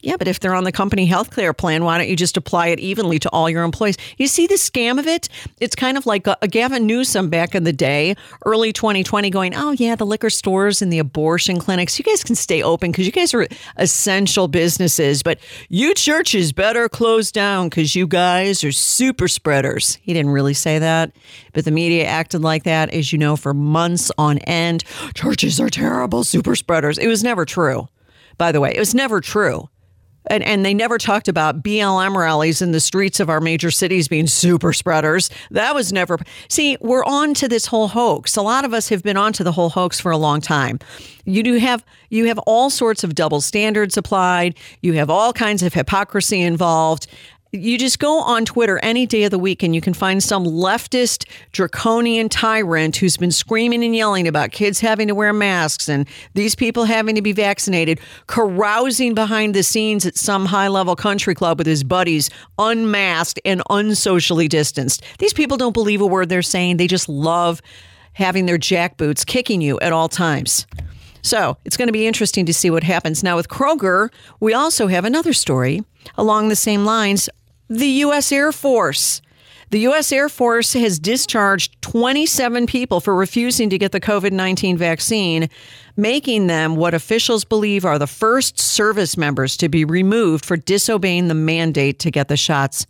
[0.04, 2.68] Yeah, but if they're on the company health care plan, why don't you just apply
[2.68, 3.96] it evenly to all your employees?
[4.18, 5.30] You see the scam of it?
[5.62, 9.56] It's kind of like a, a Gavin Newsom back in the day, early 2020, going,
[9.56, 13.06] oh, yeah, the liquor stores and the abortion clinics, you guys can stay open because
[13.06, 15.40] you guys are essential businesses, but
[15.70, 20.00] you churches better close down because you guys are super spreaders.
[20.02, 21.16] He didn't really say that,
[21.54, 24.84] but the media acted like that, as you know, for months on end.
[25.14, 26.98] Churches are terrible super spreaders.
[26.98, 27.88] It was never true,
[28.38, 28.74] by the way.
[28.76, 29.70] It was never true.
[30.28, 34.08] And, and they never talked about BLM rallies in the streets of our major cities
[34.08, 35.30] being super spreaders.
[35.52, 36.18] That was never.
[36.48, 38.38] See, we're on to this whole hoax.
[38.38, 40.80] A lot of us have been on to the whole hoax for a long time.
[41.26, 44.56] You do have you have all sorts of double standards applied.
[44.82, 47.08] You have all kinds of hypocrisy involved
[47.54, 50.44] you just go on Twitter any day of the week and you can find some
[50.44, 56.08] leftist draconian tyrant who's been screaming and yelling about kids having to wear masks and
[56.34, 61.36] these people having to be vaccinated, carousing behind the scenes at some high level country
[61.36, 65.04] club with his buddies, unmasked and unsocially distanced.
[65.20, 66.78] These people don't believe a word they're saying.
[66.78, 67.62] They just love
[68.14, 70.66] having their jackboots kicking you at all times.
[71.22, 73.24] So it's going to be interesting to see what happens.
[73.24, 75.84] Now, with Kroger, we also have another story
[76.18, 77.30] along the same lines
[77.74, 78.32] the U.S.
[78.32, 79.22] Air Force.
[79.72, 80.12] The U.S.
[80.12, 85.50] Air Force has discharged 27 people for refusing to get the COVID 19 vaccine,
[85.98, 91.28] making them what officials believe are the first service members to be removed for disobeying
[91.28, 92.86] the mandate to get the shots.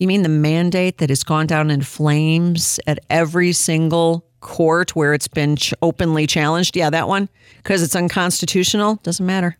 [0.00, 5.14] You mean the mandate that has gone down in flames at every single court where
[5.14, 6.76] it's been ch- openly challenged?
[6.76, 7.28] Yeah, that one?
[7.58, 8.96] Because it's unconstitutional?
[9.04, 9.56] Doesn't matter.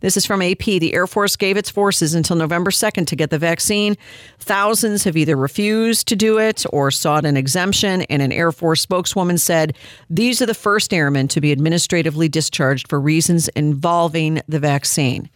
[0.00, 0.64] This is from AP.
[0.64, 3.96] The Air Force gave its forces until November 2nd to get the vaccine.
[4.38, 8.02] Thousands have either refused to do it or sought an exemption.
[8.02, 9.76] And an Air Force spokeswoman said
[10.10, 15.28] these are the first airmen to be administratively discharged for reasons involving the vaccine.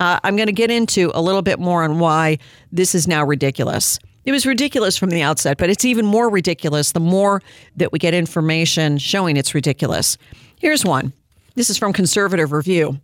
[0.00, 2.38] Uh, I'm going to get into a little bit more on why
[2.70, 3.98] this is now ridiculous.
[4.24, 7.42] It was ridiculous from the outset, but it's even more ridiculous the more
[7.76, 10.18] that we get information showing it's ridiculous.
[10.58, 11.12] Here's one.
[11.54, 13.00] This is from Conservative Review.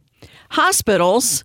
[0.50, 1.44] Hospitals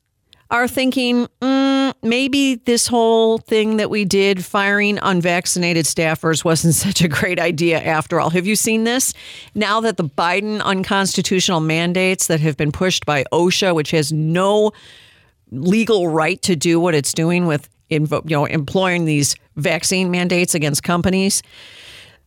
[0.52, 7.02] are thinking mm, maybe this whole thing that we did firing unvaccinated staffers wasn't such
[7.02, 8.30] a great idea after all.
[8.32, 9.14] Have you seen this?
[9.54, 14.72] Now that the Biden unconstitutional mandates that have been pushed by OSHA, which has no
[15.52, 20.84] legal right to do what it's doing with you know employing these vaccine mandates against
[20.84, 21.42] companies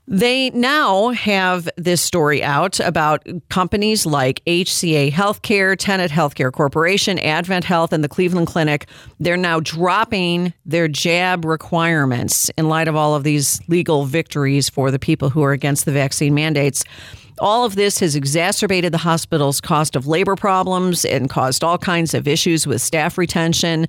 [0.08, 7.64] they now have this story out about companies like HCA Healthcare, Tenet Healthcare Corporation, Advent
[7.64, 8.88] Health, and the Cleveland Clinic.
[9.20, 14.90] They're now dropping their jab requirements in light of all of these legal victories for
[14.90, 16.84] the people who are against the vaccine mandates.
[17.42, 22.14] All of this has exacerbated the hospital's cost of labor problems and caused all kinds
[22.14, 23.86] of issues with staff retention.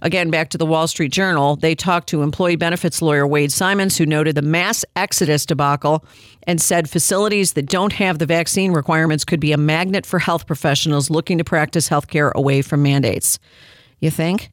[0.00, 3.98] Again, back to the Wall Street Journal, they talked to employee benefits lawyer Wade Simons,
[3.98, 6.02] who noted the mass exodus debacle
[6.44, 10.46] and said facilities that don't have the vaccine requirements could be a magnet for health
[10.46, 13.38] professionals looking to practice healthcare away from mandates.
[14.00, 14.50] You think?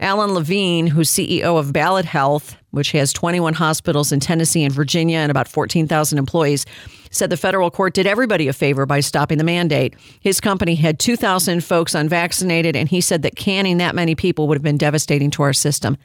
[0.00, 5.18] Alan Levine, who's CEO of Ballad Health, which has 21 hospitals in Tennessee and Virginia
[5.18, 6.66] and about 14,000 employees,
[7.10, 9.94] said the federal court did everybody a favor by stopping the mandate.
[10.20, 14.56] His company had 2,000 folks unvaccinated, and he said that canning that many people would
[14.56, 15.96] have been devastating to our system.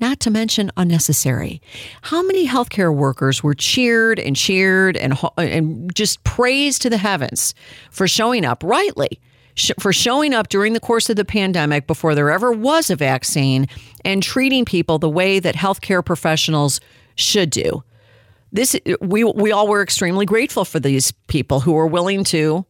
[0.00, 1.62] Not to mention unnecessary.
[2.02, 7.54] How many healthcare workers were cheered and cheered and, and just praised to the heavens
[7.90, 9.20] for showing up rightly?
[9.78, 13.66] For showing up during the course of the pandemic before there ever was a vaccine
[14.04, 16.80] and treating people the way that healthcare professionals
[17.14, 17.84] should do.
[18.52, 22.64] This we we all were extremely grateful for these people who were willing to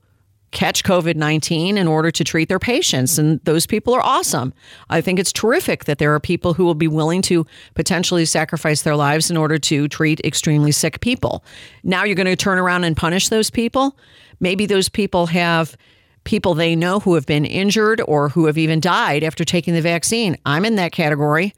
[0.54, 3.18] catch COVID 19 in order to treat their patients.
[3.18, 4.54] And those people are awesome.
[4.88, 7.44] I think it's terrific that there are people who will be willing to
[7.74, 11.44] potentially sacrifice their lives in order to treat extremely sick people.
[11.82, 13.98] Now you're going to turn around and punish those people.
[14.40, 15.76] Maybe those people have
[16.24, 19.82] people they know who have been injured or who have even died after taking the
[19.82, 20.36] vaccine.
[20.44, 21.54] I'm in that category.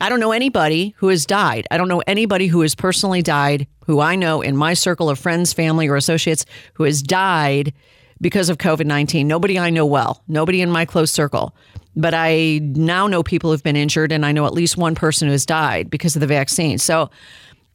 [0.00, 1.66] I don't know anybody who has died.
[1.70, 5.18] I don't know anybody who has personally died, who I know in my circle of
[5.18, 7.72] friends, family, or associates who has died
[8.20, 9.26] because of COVID 19.
[9.26, 11.54] Nobody I know well, nobody in my close circle.
[11.98, 15.28] But I now know people who've been injured, and I know at least one person
[15.28, 16.76] who has died because of the vaccine.
[16.76, 17.10] So,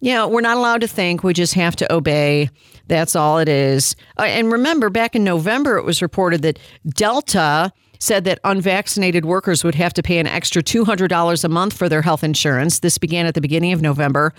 [0.01, 1.23] yeah, we're not allowed to think.
[1.23, 2.49] We just have to obey.
[2.87, 3.95] That's all it is.
[4.17, 6.59] Uh, and remember, back in November, it was reported that
[6.89, 11.87] Delta said that unvaccinated workers would have to pay an extra $200 a month for
[11.87, 12.79] their health insurance.
[12.79, 14.33] This began at the beginning of November,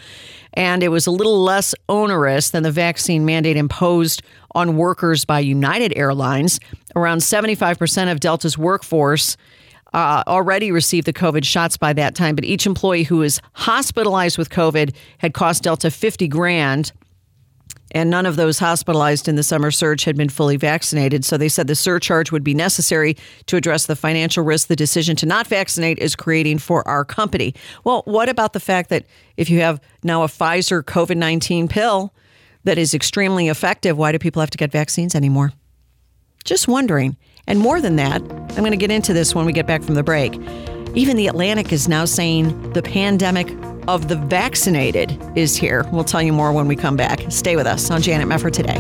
[0.55, 4.21] and it was a little less onerous than the vaccine mandate imposed
[4.57, 6.59] on workers by United Airlines.
[6.97, 9.37] Around 75% of Delta's workforce
[9.95, 14.39] uh, already received the COVID shots by that time, but each employee who was hospitalized
[14.39, 16.93] with COVID had cost Delta 50 grand.
[17.95, 21.27] And none of those hospitalized in the summer surge had been fully vaccinated.
[21.27, 25.15] So they said the surcharge would be necessary to address the financial risk the decision
[25.17, 27.55] to not vaccinate is creating for our company.
[27.85, 29.05] Well, what about the fact that
[29.37, 32.15] if you have now a Pfizer COVID 19 pill
[32.65, 35.53] that is extremely effective, why do people have to get vaccines anymore?
[36.45, 37.17] Just wondering.
[37.47, 39.95] And more than that, I'm going to get into this when we get back from
[39.95, 40.35] the break.
[40.95, 43.51] Even the Atlantic is now saying the pandemic
[43.89, 45.87] of the vaccinated is here.
[45.91, 47.21] We'll tell you more when we come back.
[47.31, 48.79] Stay with us on Janet Mefford today.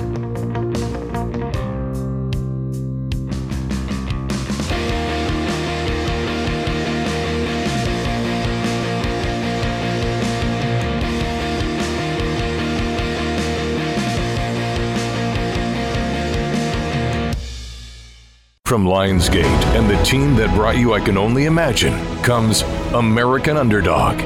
[18.73, 19.45] From Lionsgate
[19.77, 21.93] and the team that brought you I Can Only Imagine
[22.23, 22.62] comes
[22.95, 24.16] American Underdog.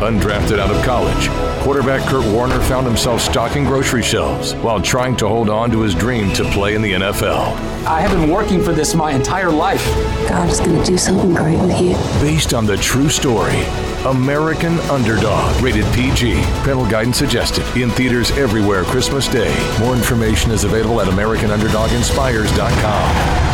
[0.00, 1.28] Undrafted out of college,
[1.62, 5.94] quarterback Kurt Warner found himself stocking grocery shelves while trying to hold on to his
[5.94, 7.54] dream to play in the NFL.
[7.84, 9.84] I have been working for this my entire life.
[10.26, 11.92] God is going to do something great with you.
[12.26, 13.66] Based on the true story,
[14.06, 16.40] American Underdog, rated PG.
[16.62, 17.66] Parental guidance suggested.
[17.76, 19.54] In theaters everywhere Christmas Day.
[19.78, 23.49] More information is available at AmericanUnderdogInspires.com.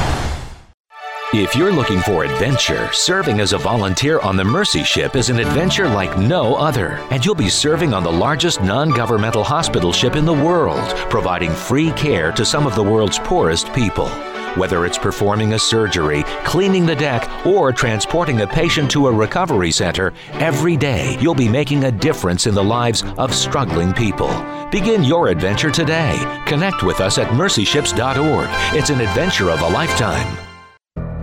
[1.38, 5.38] If you're looking for adventure, serving as a volunteer on the Mercy Ship is an
[5.38, 6.92] adventure like no other.
[7.10, 11.50] And you'll be serving on the largest non governmental hospital ship in the world, providing
[11.50, 14.08] free care to some of the world's poorest people.
[14.56, 19.72] Whether it's performing a surgery, cleaning the deck, or transporting a patient to a recovery
[19.72, 24.30] center, every day you'll be making a difference in the lives of struggling people.
[24.70, 26.16] Begin your adventure today.
[26.46, 28.48] Connect with us at mercyships.org.
[28.74, 30.45] It's an adventure of a lifetime.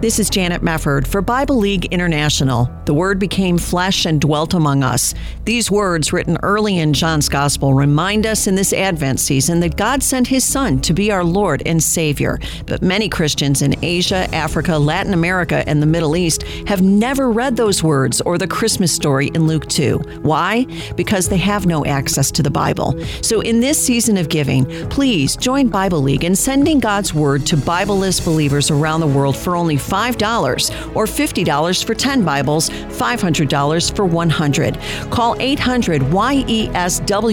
[0.04, 2.70] This is Janet Mefford for Bible League International.
[2.84, 5.16] The Word became flesh and dwelt among us.
[5.46, 10.04] These words, written early in John's Gospel, remind us in this Advent season that God
[10.04, 12.38] sent His Son to be our Lord and Savior.
[12.66, 17.56] But many Christians in Asia, Africa, Latin America, and the Middle East have never read
[17.56, 20.00] those words or the Christmas story in Luke 2.
[20.22, 20.66] Why?
[20.98, 22.94] Because they have no access to the Bible.
[23.22, 27.56] So in this season of giving, please join Bible League in sending God's Word to
[27.56, 34.06] Bibleless believers around the world for only $5 or $50 for 10 Bibles, $500 for
[34.06, 34.80] 100.
[35.12, 37.28] Call 800 YESWORD.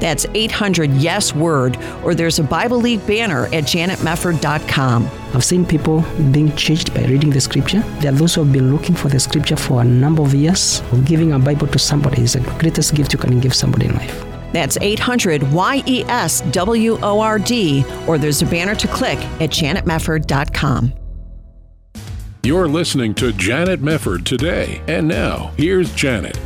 [0.00, 5.08] That's 800 Yes Word, or there's a Bible League banner at janetmefford.com.
[5.34, 7.80] I've seen people being changed by reading the scripture.
[8.00, 10.82] There are those who have been looking for the scripture for a number of years.
[11.04, 14.24] Giving a Bible to somebody is the greatest gift you can give somebody in life.
[14.52, 16.78] That's 800 YESWORD,
[18.08, 21.05] or there's a banner to click at janetmefford.com.
[22.46, 24.80] You're listening to Janet Mefford today.
[24.86, 26.38] And now, here's Janet.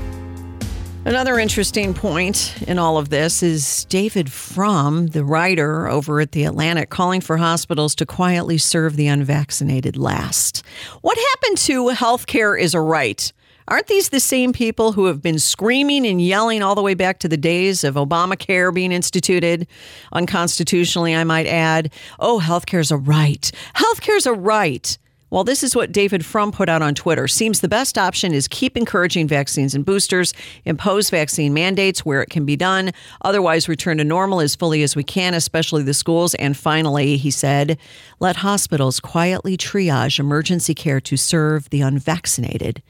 [1.04, 6.44] Another interesting point in all of this is David Frum, the writer over at The
[6.44, 10.64] Atlantic, calling for hospitals to quietly serve the unvaccinated last.
[11.02, 13.30] What happened to healthcare is a right?
[13.68, 17.18] Aren't these the same people who have been screaming and yelling all the way back
[17.18, 19.66] to the days of Obamacare being instituted
[20.12, 21.92] unconstitutionally, I might add?
[22.18, 23.52] Oh, healthcare is a right.
[23.74, 24.96] Healthcare is a right.
[25.30, 27.28] Well, this is what David Frum put out on Twitter.
[27.28, 32.30] Seems the best option is keep encouraging vaccines and boosters, impose vaccine mandates where it
[32.30, 32.90] can be done,
[33.22, 36.34] otherwise return to normal as fully as we can, especially the schools.
[36.34, 37.78] And finally, he said,
[38.18, 42.82] let hospitals quietly triage emergency care to serve the unvaccinated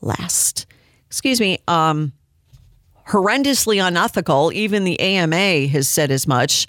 [0.00, 0.64] last.
[1.08, 2.12] Excuse me, um,
[3.08, 4.50] horrendously unethical.
[4.54, 6.66] Even the AMA has said as much.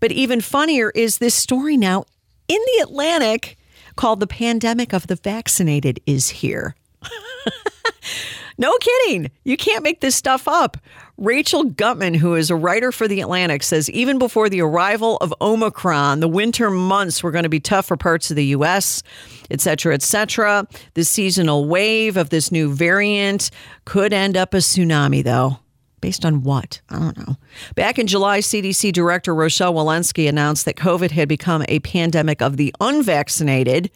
[0.00, 2.04] But even funnier is this story now
[2.48, 3.58] in the Atlantic
[3.96, 6.74] called The Pandemic of the Vaccinated is Here.
[8.58, 9.30] no kidding.
[9.44, 10.76] You can't make this stuff up.
[11.18, 15.32] Rachel Gutman, who is a writer for The Atlantic, says even before the arrival of
[15.40, 19.02] Omicron, the winter months were going to be tough for parts of the U.S.,
[19.50, 20.66] et cetera, et cetera.
[20.94, 23.50] The seasonal wave of this new variant
[23.84, 25.58] could end up a tsunami, though.
[26.02, 26.82] Based on what?
[26.90, 27.36] I don't know.
[27.74, 32.58] Back in July, CDC Director Rochelle Walensky announced that COVID had become a pandemic of
[32.58, 33.90] the unvaccinated,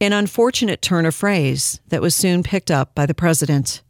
[0.00, 3.82] an unfortunate turn of phrase that was soon picked up by the president.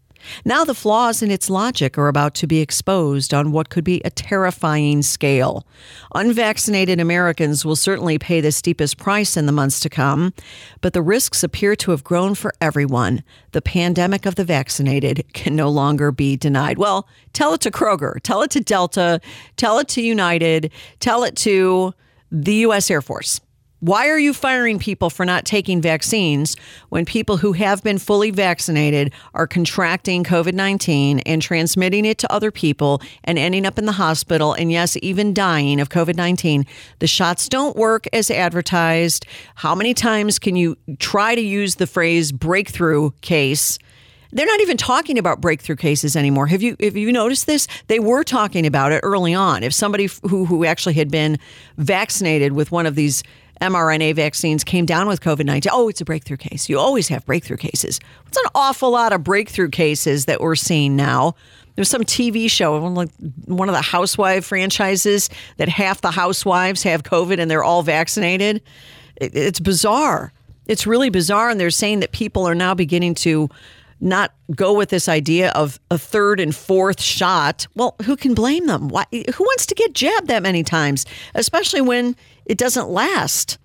[0.45, 4.01] Now, the flaws in its logic are about to be exposed on what could be
[4.05, 5.67] a terrifying scale.
[6.15, 10.33] Unvaccinated Americans will certainly pay the steepest price in the months to come,
[10.81, 13.23] but the risks appear to have grown for everyone.
[13.53, 16.79] The pandemic of the vaccinated can no longer be denied.
[16.79, 19.21] Well, tell it to Kroger, tell it to Delta,
[19.57, 20.71] tell it to United,
[21.01, 21.95] tell it to
[22.31, 22.91] the U.S.
[22.91, 23.41] Air Force.
[23.85, 26.57] Why are you firing people for not taking vaccines
[26.89, 32.33] when people who have been fully vaccinated are contracting COVID 19 and transmitting it to
[32.33, 36.65] other people and ending up in the hospital and, yes, even dying of COVID 19?
[37.01, 39.27] The shots don't work as advertised.
[39.57, 43.79] How many times can you try to use the phrase breakthrough case?
[44.33, 46.47] They're not even talking about breakthrough cases anymore.
[46.47, 47.69] Have you have you noticed this?
[47.89, 49.63] They were talking about it early on.
[49.63, 51.39] If somebody who who actually had been
[51.77, 53.23] vaccinated with one of these
[53.61, 55.71] mRNA vaccines came down with COVID 19.
[55.73, 56.69] Oh, it's a breakthrough case.
[56.69, 58.01] You always have breakthrough cases.
[58.27, 61.35] It's an awful lot of breakthrough cases that we're seeing now.
[61.77, 63.11] There's some TV show, like
[63.47, 68.63] one of the housewife franchises, that half the housewives have COVID and they're all vaccinated.
[69.17, 70.33] It's bizarre.
[70.67, 71.51] It's really bizarre.
[71.51, 73.49] And they're saying that people are now beginning to
[74.01, 77.67] not go with this idea of a third and fourth shot.
[77.75, 78.89] Well, who can blame them?
[78.89, 82.15] Why, who wants to get jabbed that many times, especially when
[82.47, 83.59] it doesn't last?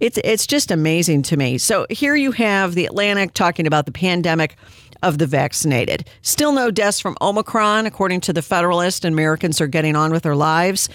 [0.00, 1.58] It's it's just amazing to me.
[1.58, 4.56] So here you have the Atlantic talking about the pandemic
[5.02, 6.08] of the vaccinated.
[6.22, 10.22] Still no deaths from Omicron, according to the Federalist, and Americans are getting on with
[10.22, 10.88] their lives.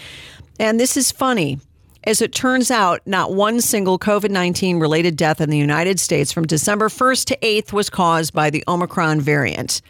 [0.60, 1.60] And this is funny.
[2.06, 6.32] As it turns out, not one single COVID 19 related death in the United States
[6.32, 9.82] from December 1st to 8th was caused by the Omicron variant.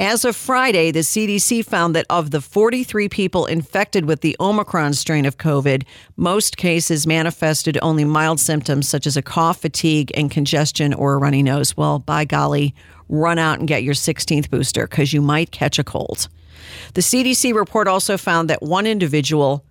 [0.00, 4.92] As of Friday, the CDC found that of the 43 people infected with the Omicron
[4.92, 5.82] strain of COVID,
[6.16, 11.18] most cases manifested only mild symptoms such as a cough, fatigue, and congestion or a
[11.18, 11.76] runny nose.
[11.76, 12.76] Well, by golly,
[13.08, 16.28] run out and get your 16th booster because you might catch a cold.
[16.94, 19.64] The CDC report also found that one individual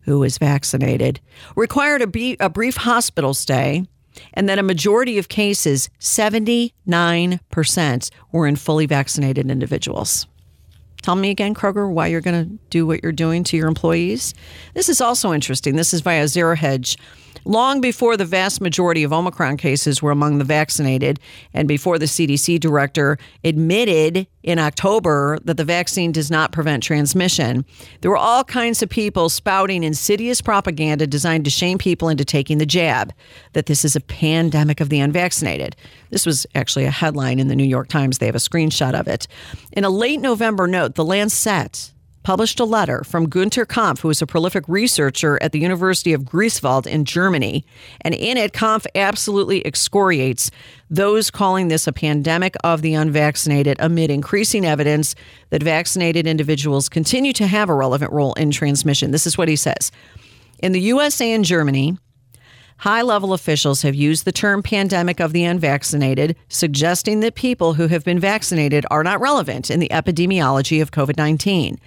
[0.00, 1.18] who was vaccinated
[1.56, 3.86] required a, brief hospital stay,
[4.34, 10.26] and that a majority of cases, 79%, were in fully vaccinated individuals.
[11.02, 14.34] Tell me again, Kroger, why you're going to do what you're doing to your employees.
[14.74, 15.74] This is also interesting.
[15.74, 16.96] This is via Zero Hedge
[17.44, 21.20] long before the vast majority of Omicron cases were among the vaccinated,
[21.54, 27.64] and before the CDC director admitted in October that the vaccine does not prevent transmission.
[28.00, 32.58] There were all kinds of people spouting insidious propaganda designed to shame people into taking
[32.58, 33.12] the jab,
[33.52, 35.76] that this is a pandemic of the unvaccinated.
[36.10, 38.18] This was actually a headline in the New York Times.
[38.18, 39.28] They have a screenshot of it.
[39.72, 41.91] In a late November note, the Lancet
[42.22, 46.22] published a letter from Gunter Kampf, who is a prolific researcher at the University of
[46.22, 47.64] Greifswald in Germany.
[48.00, 50.50] And in it, Kampf absolutely excoriates
[50.90, 55.14] those calling this a pandemic of the unvaccinated amid increasing evidence
[55.50, 59.10] that vaccinated individuals continue to have a relevant role in transmission.
[59.10, 59.90] This is what he says.
[60.58, 61.96] In the USA and Germany,
[62.82, 67.86] High level officials have used the term pandemic of the unvaccinated, suggesting that people who
[67.86, 71.78] have been vaccinated are not relevant in the epidemiology of COVID 19.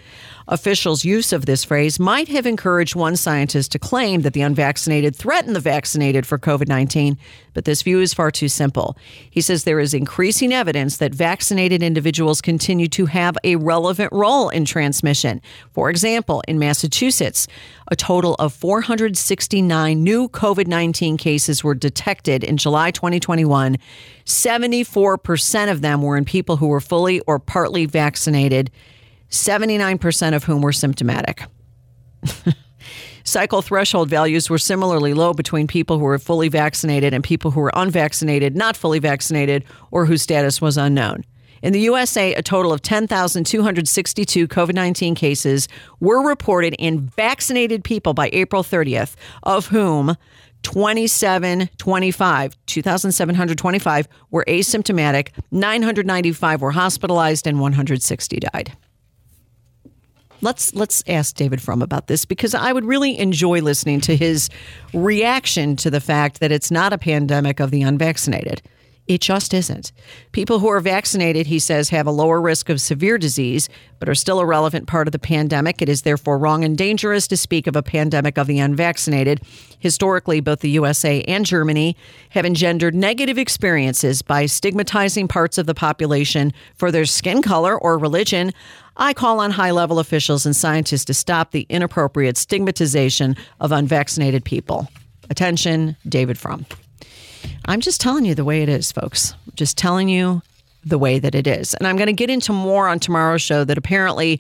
[0.48, 5.16] Officials' use of this phrase might have encouraged one scientist to claim that the unvaccinated
[5.16, 7.18] threaten the vaccinated for COVID 19,
[7.54, 8.96] but this view is far too simple.
[9.28, 14.50] He says there is increasing evidence that vaccinated individuals continue to have a relevant role
[14.50, 15.42] in transmission.
[15.72, 17.48] For example, in Massachusetts,
[17.88, 23.78] a total of 469 new COVID 19 cases were detected in July 2021.
[24.26, 28.70] 74% of them were in people who were fully or partly vaccinated.
[29.36, 31.44] 79% of whom were symptomatic.
[33.24, 37.60] Cycle threshold values were similarly low between people who were fully vaccinated and people who
[37.60, 41.24] were unvaccinated, not fully vaccinated, or whose status was unknown.
[41.64, 45.68] In the USA, a total of 10,262 COVID 19 cases
[46.00, 50.16] were reported in vaccinated people by April 30th, of whom
[50.62, 58.78] 2725, 2,725 were asymptomatic, 995 were hospitalized, and 160 died.
[60.46, 64.52] Let's let's ask David Frum about this because I would really enjoy listening to his
[64.94, 68.62] reaction to the fact that it's not a pandemic of the unvaccinated.
[69.08, 69.92] It just isn't.
[70.32, 73.70] People who are vaccinated, he says, have a lower risk of severe disease,
[74.00, 75.80] but are still a relevant part of the pandemic.
[75.82, 79.42] It is therefore wrong and dangerous to speak of a pandemic of the unvaccinated.
[79.78, 81.96] Historically, both the USA and Germany
[82.30, 88.00] have engendered negative experiences by stigmatizing parts of the population for their skin color or
[88.00, 88.54] religion.
[88.98, 94.46] I call on high level officials and scientists to stop the inappropriate stigmatization of unvaccinated
[94.46, 94.88] people.
[95.30, 96.66] Attention, David Frum.
[97.66, 99.34] I'm just telling you the way it is, folks.
[99.56, 100.42] Just telling you
[100.84, 101.74] the way that it is.
[101.74, 104.40] And I'm going to get into more on tomorrow's show that apparently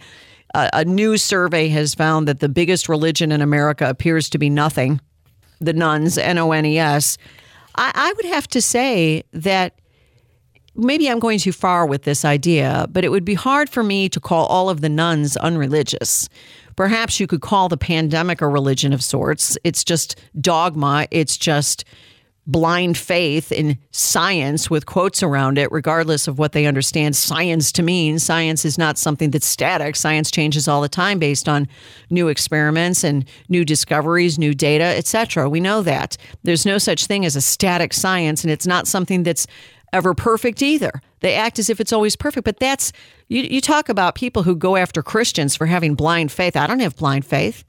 [0.53, 4.49] uh, a new survey has found that the biggest religion in America appears to be
[4.49, 5.01] nothing
[5.61, 7.17] the nones, N O N E S.
[7.75, 9.73] I, I would have to say that
[10.75, 14.09] maybe I'm going too far with this idea, but it would be hard for me
[14.09, 16.29] to call all of the nones unreligious.
[16.75, 19.57] Perhaps you could call the pandemic a religion of sorts.
[19.63, 21.07] It's just dogma.
[21.09, 21.85] It's just
[22.47, 27.81] blind faith in science with quotes around it, regardless of what they understand science to
[27.81, 28.19] mean.
[28.19, 29.95] Science is not something that's static.
[29.95, 31.67] Science changes all the time based on
[32.09, 35.49] new experiments and new discoveries, new data, etc.
[35.49, 36.17] We know that.
[36.43, 39.47] There's no such thing as a static science, and it's not something that's
[39.95, 41.01] ever perfect either.
[41.21, 42.91] They act as if it's always perfect, but that's
[43.29, 46.55] you, you talk about people who go after Christians for having blind faith.
[46.55, 47.63] I don't have blind faith.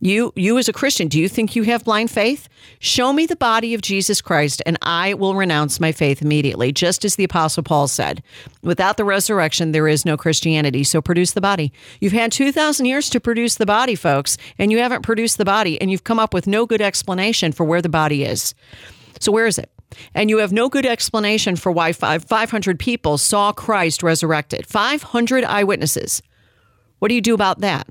[0.00, 2.48] You, you as a Christian, do you think you have blind faith?
[2.80, 7.04] Show me the body of Jesus Christ, and I will renounce my faith immediately, just
[7.04, 8.20] as the Apostle Paul said.
[8.64, 10.82] Without the resurrection, there is no Christianity.
[10.82, 11.72] So produce the body.
[12.00, 15.80] You've had 2,000 years to produce the body, folks, and you haven't produced the body,
[15.80, 18.56] and you've come up with no good explanation for where the body is.
[19.20, 19.70] So, where is it?
[20.14, 24.66] And you have no good explanation for why 500 people saw Christ resurrected.
[24.66, 26.22] 500 eyewitnesses.
[26.98, 27.88] What do you do about that?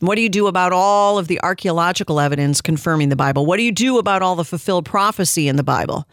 [0.00, 3.46] What do you do about all of the archaeological evidence confirming the Bible?
[3.46, 6.06] What do you do about all the fulfilled prophecy in the Bible?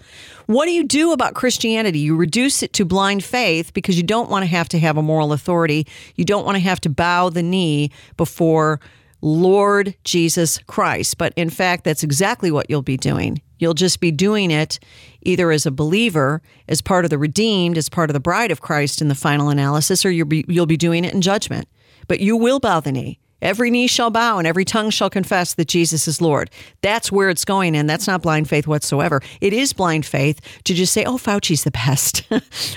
[0.48, 2.00] What do you do about Christianity?
[2.00, 5.04] You reduce it to blind faith because you don't want to have to have a
[5.04, 5.86] moral authority.
[6.16, 8.80] You don't want to have to bow the knee before
[9.22, 11.18] Lord Jesus Christ.
[11.18, 13.42] But in fact, that's exactly what you'll be doing.
[13.58, 14.80] You'll just be doing it
[15.22, 18.62] either as a believer, as part of the redeemed, as part of the bride of
[18.62, 21.68] Christ in the final analysis, or you'll be, you'll be doing it in judgment.
[22.08, 23.20] But you will bow the knee.
[23.46, 26.50] Every knee shall bow and every tongue shall confess that Jesus is Lord.
[26.82, 29.22] That's where it's going, and that's not blind faith whatsoever.
[29.40, 32.28] It is blind faith to just say, oh, Fauci's the best.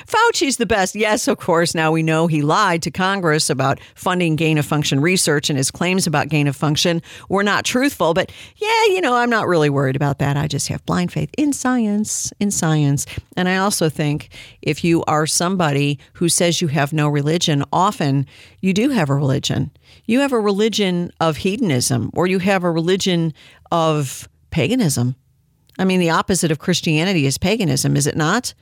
[0.07, 0.95] Fauci's the best.
[0.95, 1.75] Yes, of course.
[1.75, 5.71] Now we know he lied to Congress about funding gain of function research, and his
[5.71, 7.01] claims about gain of function
[7.31, 8.13] were not truthful.
[8.13, 10.37] But yeah, you know, I'm not really worried about that.
[10.37, 13.07] I just have blind faith in science, in science.
[13.39, 14.29] And I also think
[14.61, 18.27] if you are somebody who says you have no religion, often
[18.61, 19.71] you do have a religion
[20.09, 23.33] you have a religion of hedonism or you have a religion
[23.71, 25.15] of paganism.
[25.79, 28.55] I mean, the opposite of Christianity is paganism, is it not?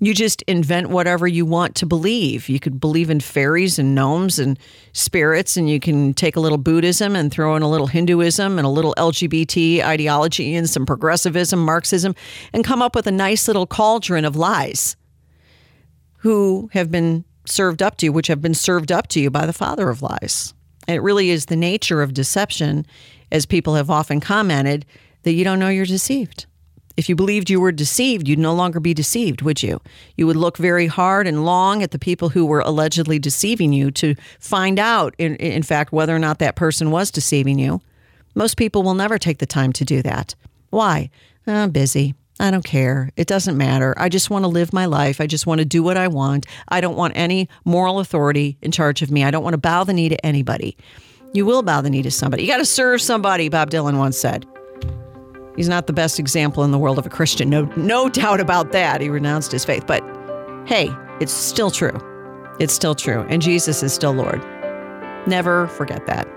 [0.00, 2.48] You just invent whatever you want to believe.
[2.48, 4.58] You could believe in fairies and gnomes and
[4.92, 8.66] spirits, and you can take a little Buddhism and throw in a little Hinduism and
[8.66, 12.14] a little LGBT ideology and some progressivism, Marxism,
[12.52, 14.96] and come up with a nice little cauldron of lies
[16.18, 19.46] who have been served up to you, which have been served up to you by
[19.46, 20.54] the father of lies.
[20.88, 22.86] It really is the nature of deception,
[23.32, 24.86] as people have often commented,
[25.22, 26.46] that you don't know you're deceived.
[26.96, 29.80] If you believed you were deceived, you'd no longer be deceived, would you?
[30.16, 33.90] You would look very hard and long at the people who were allegedly deceiving you
[33.92, 37.82] to find out, in, in fact, whether or not that person was deceiving you.
[38.34, 40.34] Most people will never take the time to do that.
[40.70, 41.10] Why?
[41.46, 42.14] I'm busy.
[42.38, 43.10] I don't care.
[43.16, 43.94] It doesn't matter.
[43.96, 45.20] I just want to live my life.
[45.20, 46.46] I just want to do what I want.
[46.68, 49.24] I don't want any moral authority in charge of me.
[49.24, 50.76] I don't want to bow the knee to anybody.
[51.32, 52.42] You will bow the knee to somebody.
[52.42, 54.46] You got to serve somebody, Bob Dylan once said.
[55.56, 57.48] He's not the best example in the world of a Christian.
[57.48, 59.00] No no doubt about that.
[59.00, 59.86] He renounced his faith.
[59.86, 60.02] But
[60.66, 61.98] hey, it's still true.
[62.60, 63.24] It's still true.
[63.30, 64.42] And Jesus is still Lord.
[65.26, 66.28] Never forget that.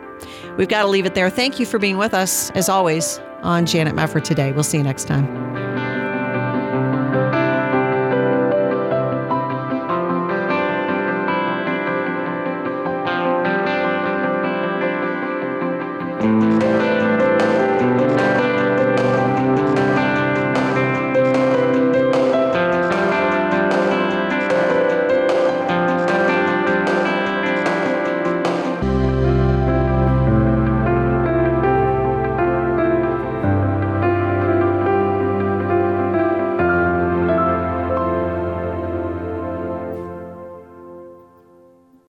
[0.58, 1.30] We've got to leave it there.
[1.30, 4.52] Thank you for being with us, as always, on Janet Mefford today.
[4.52, 5.89] We'll see you next time.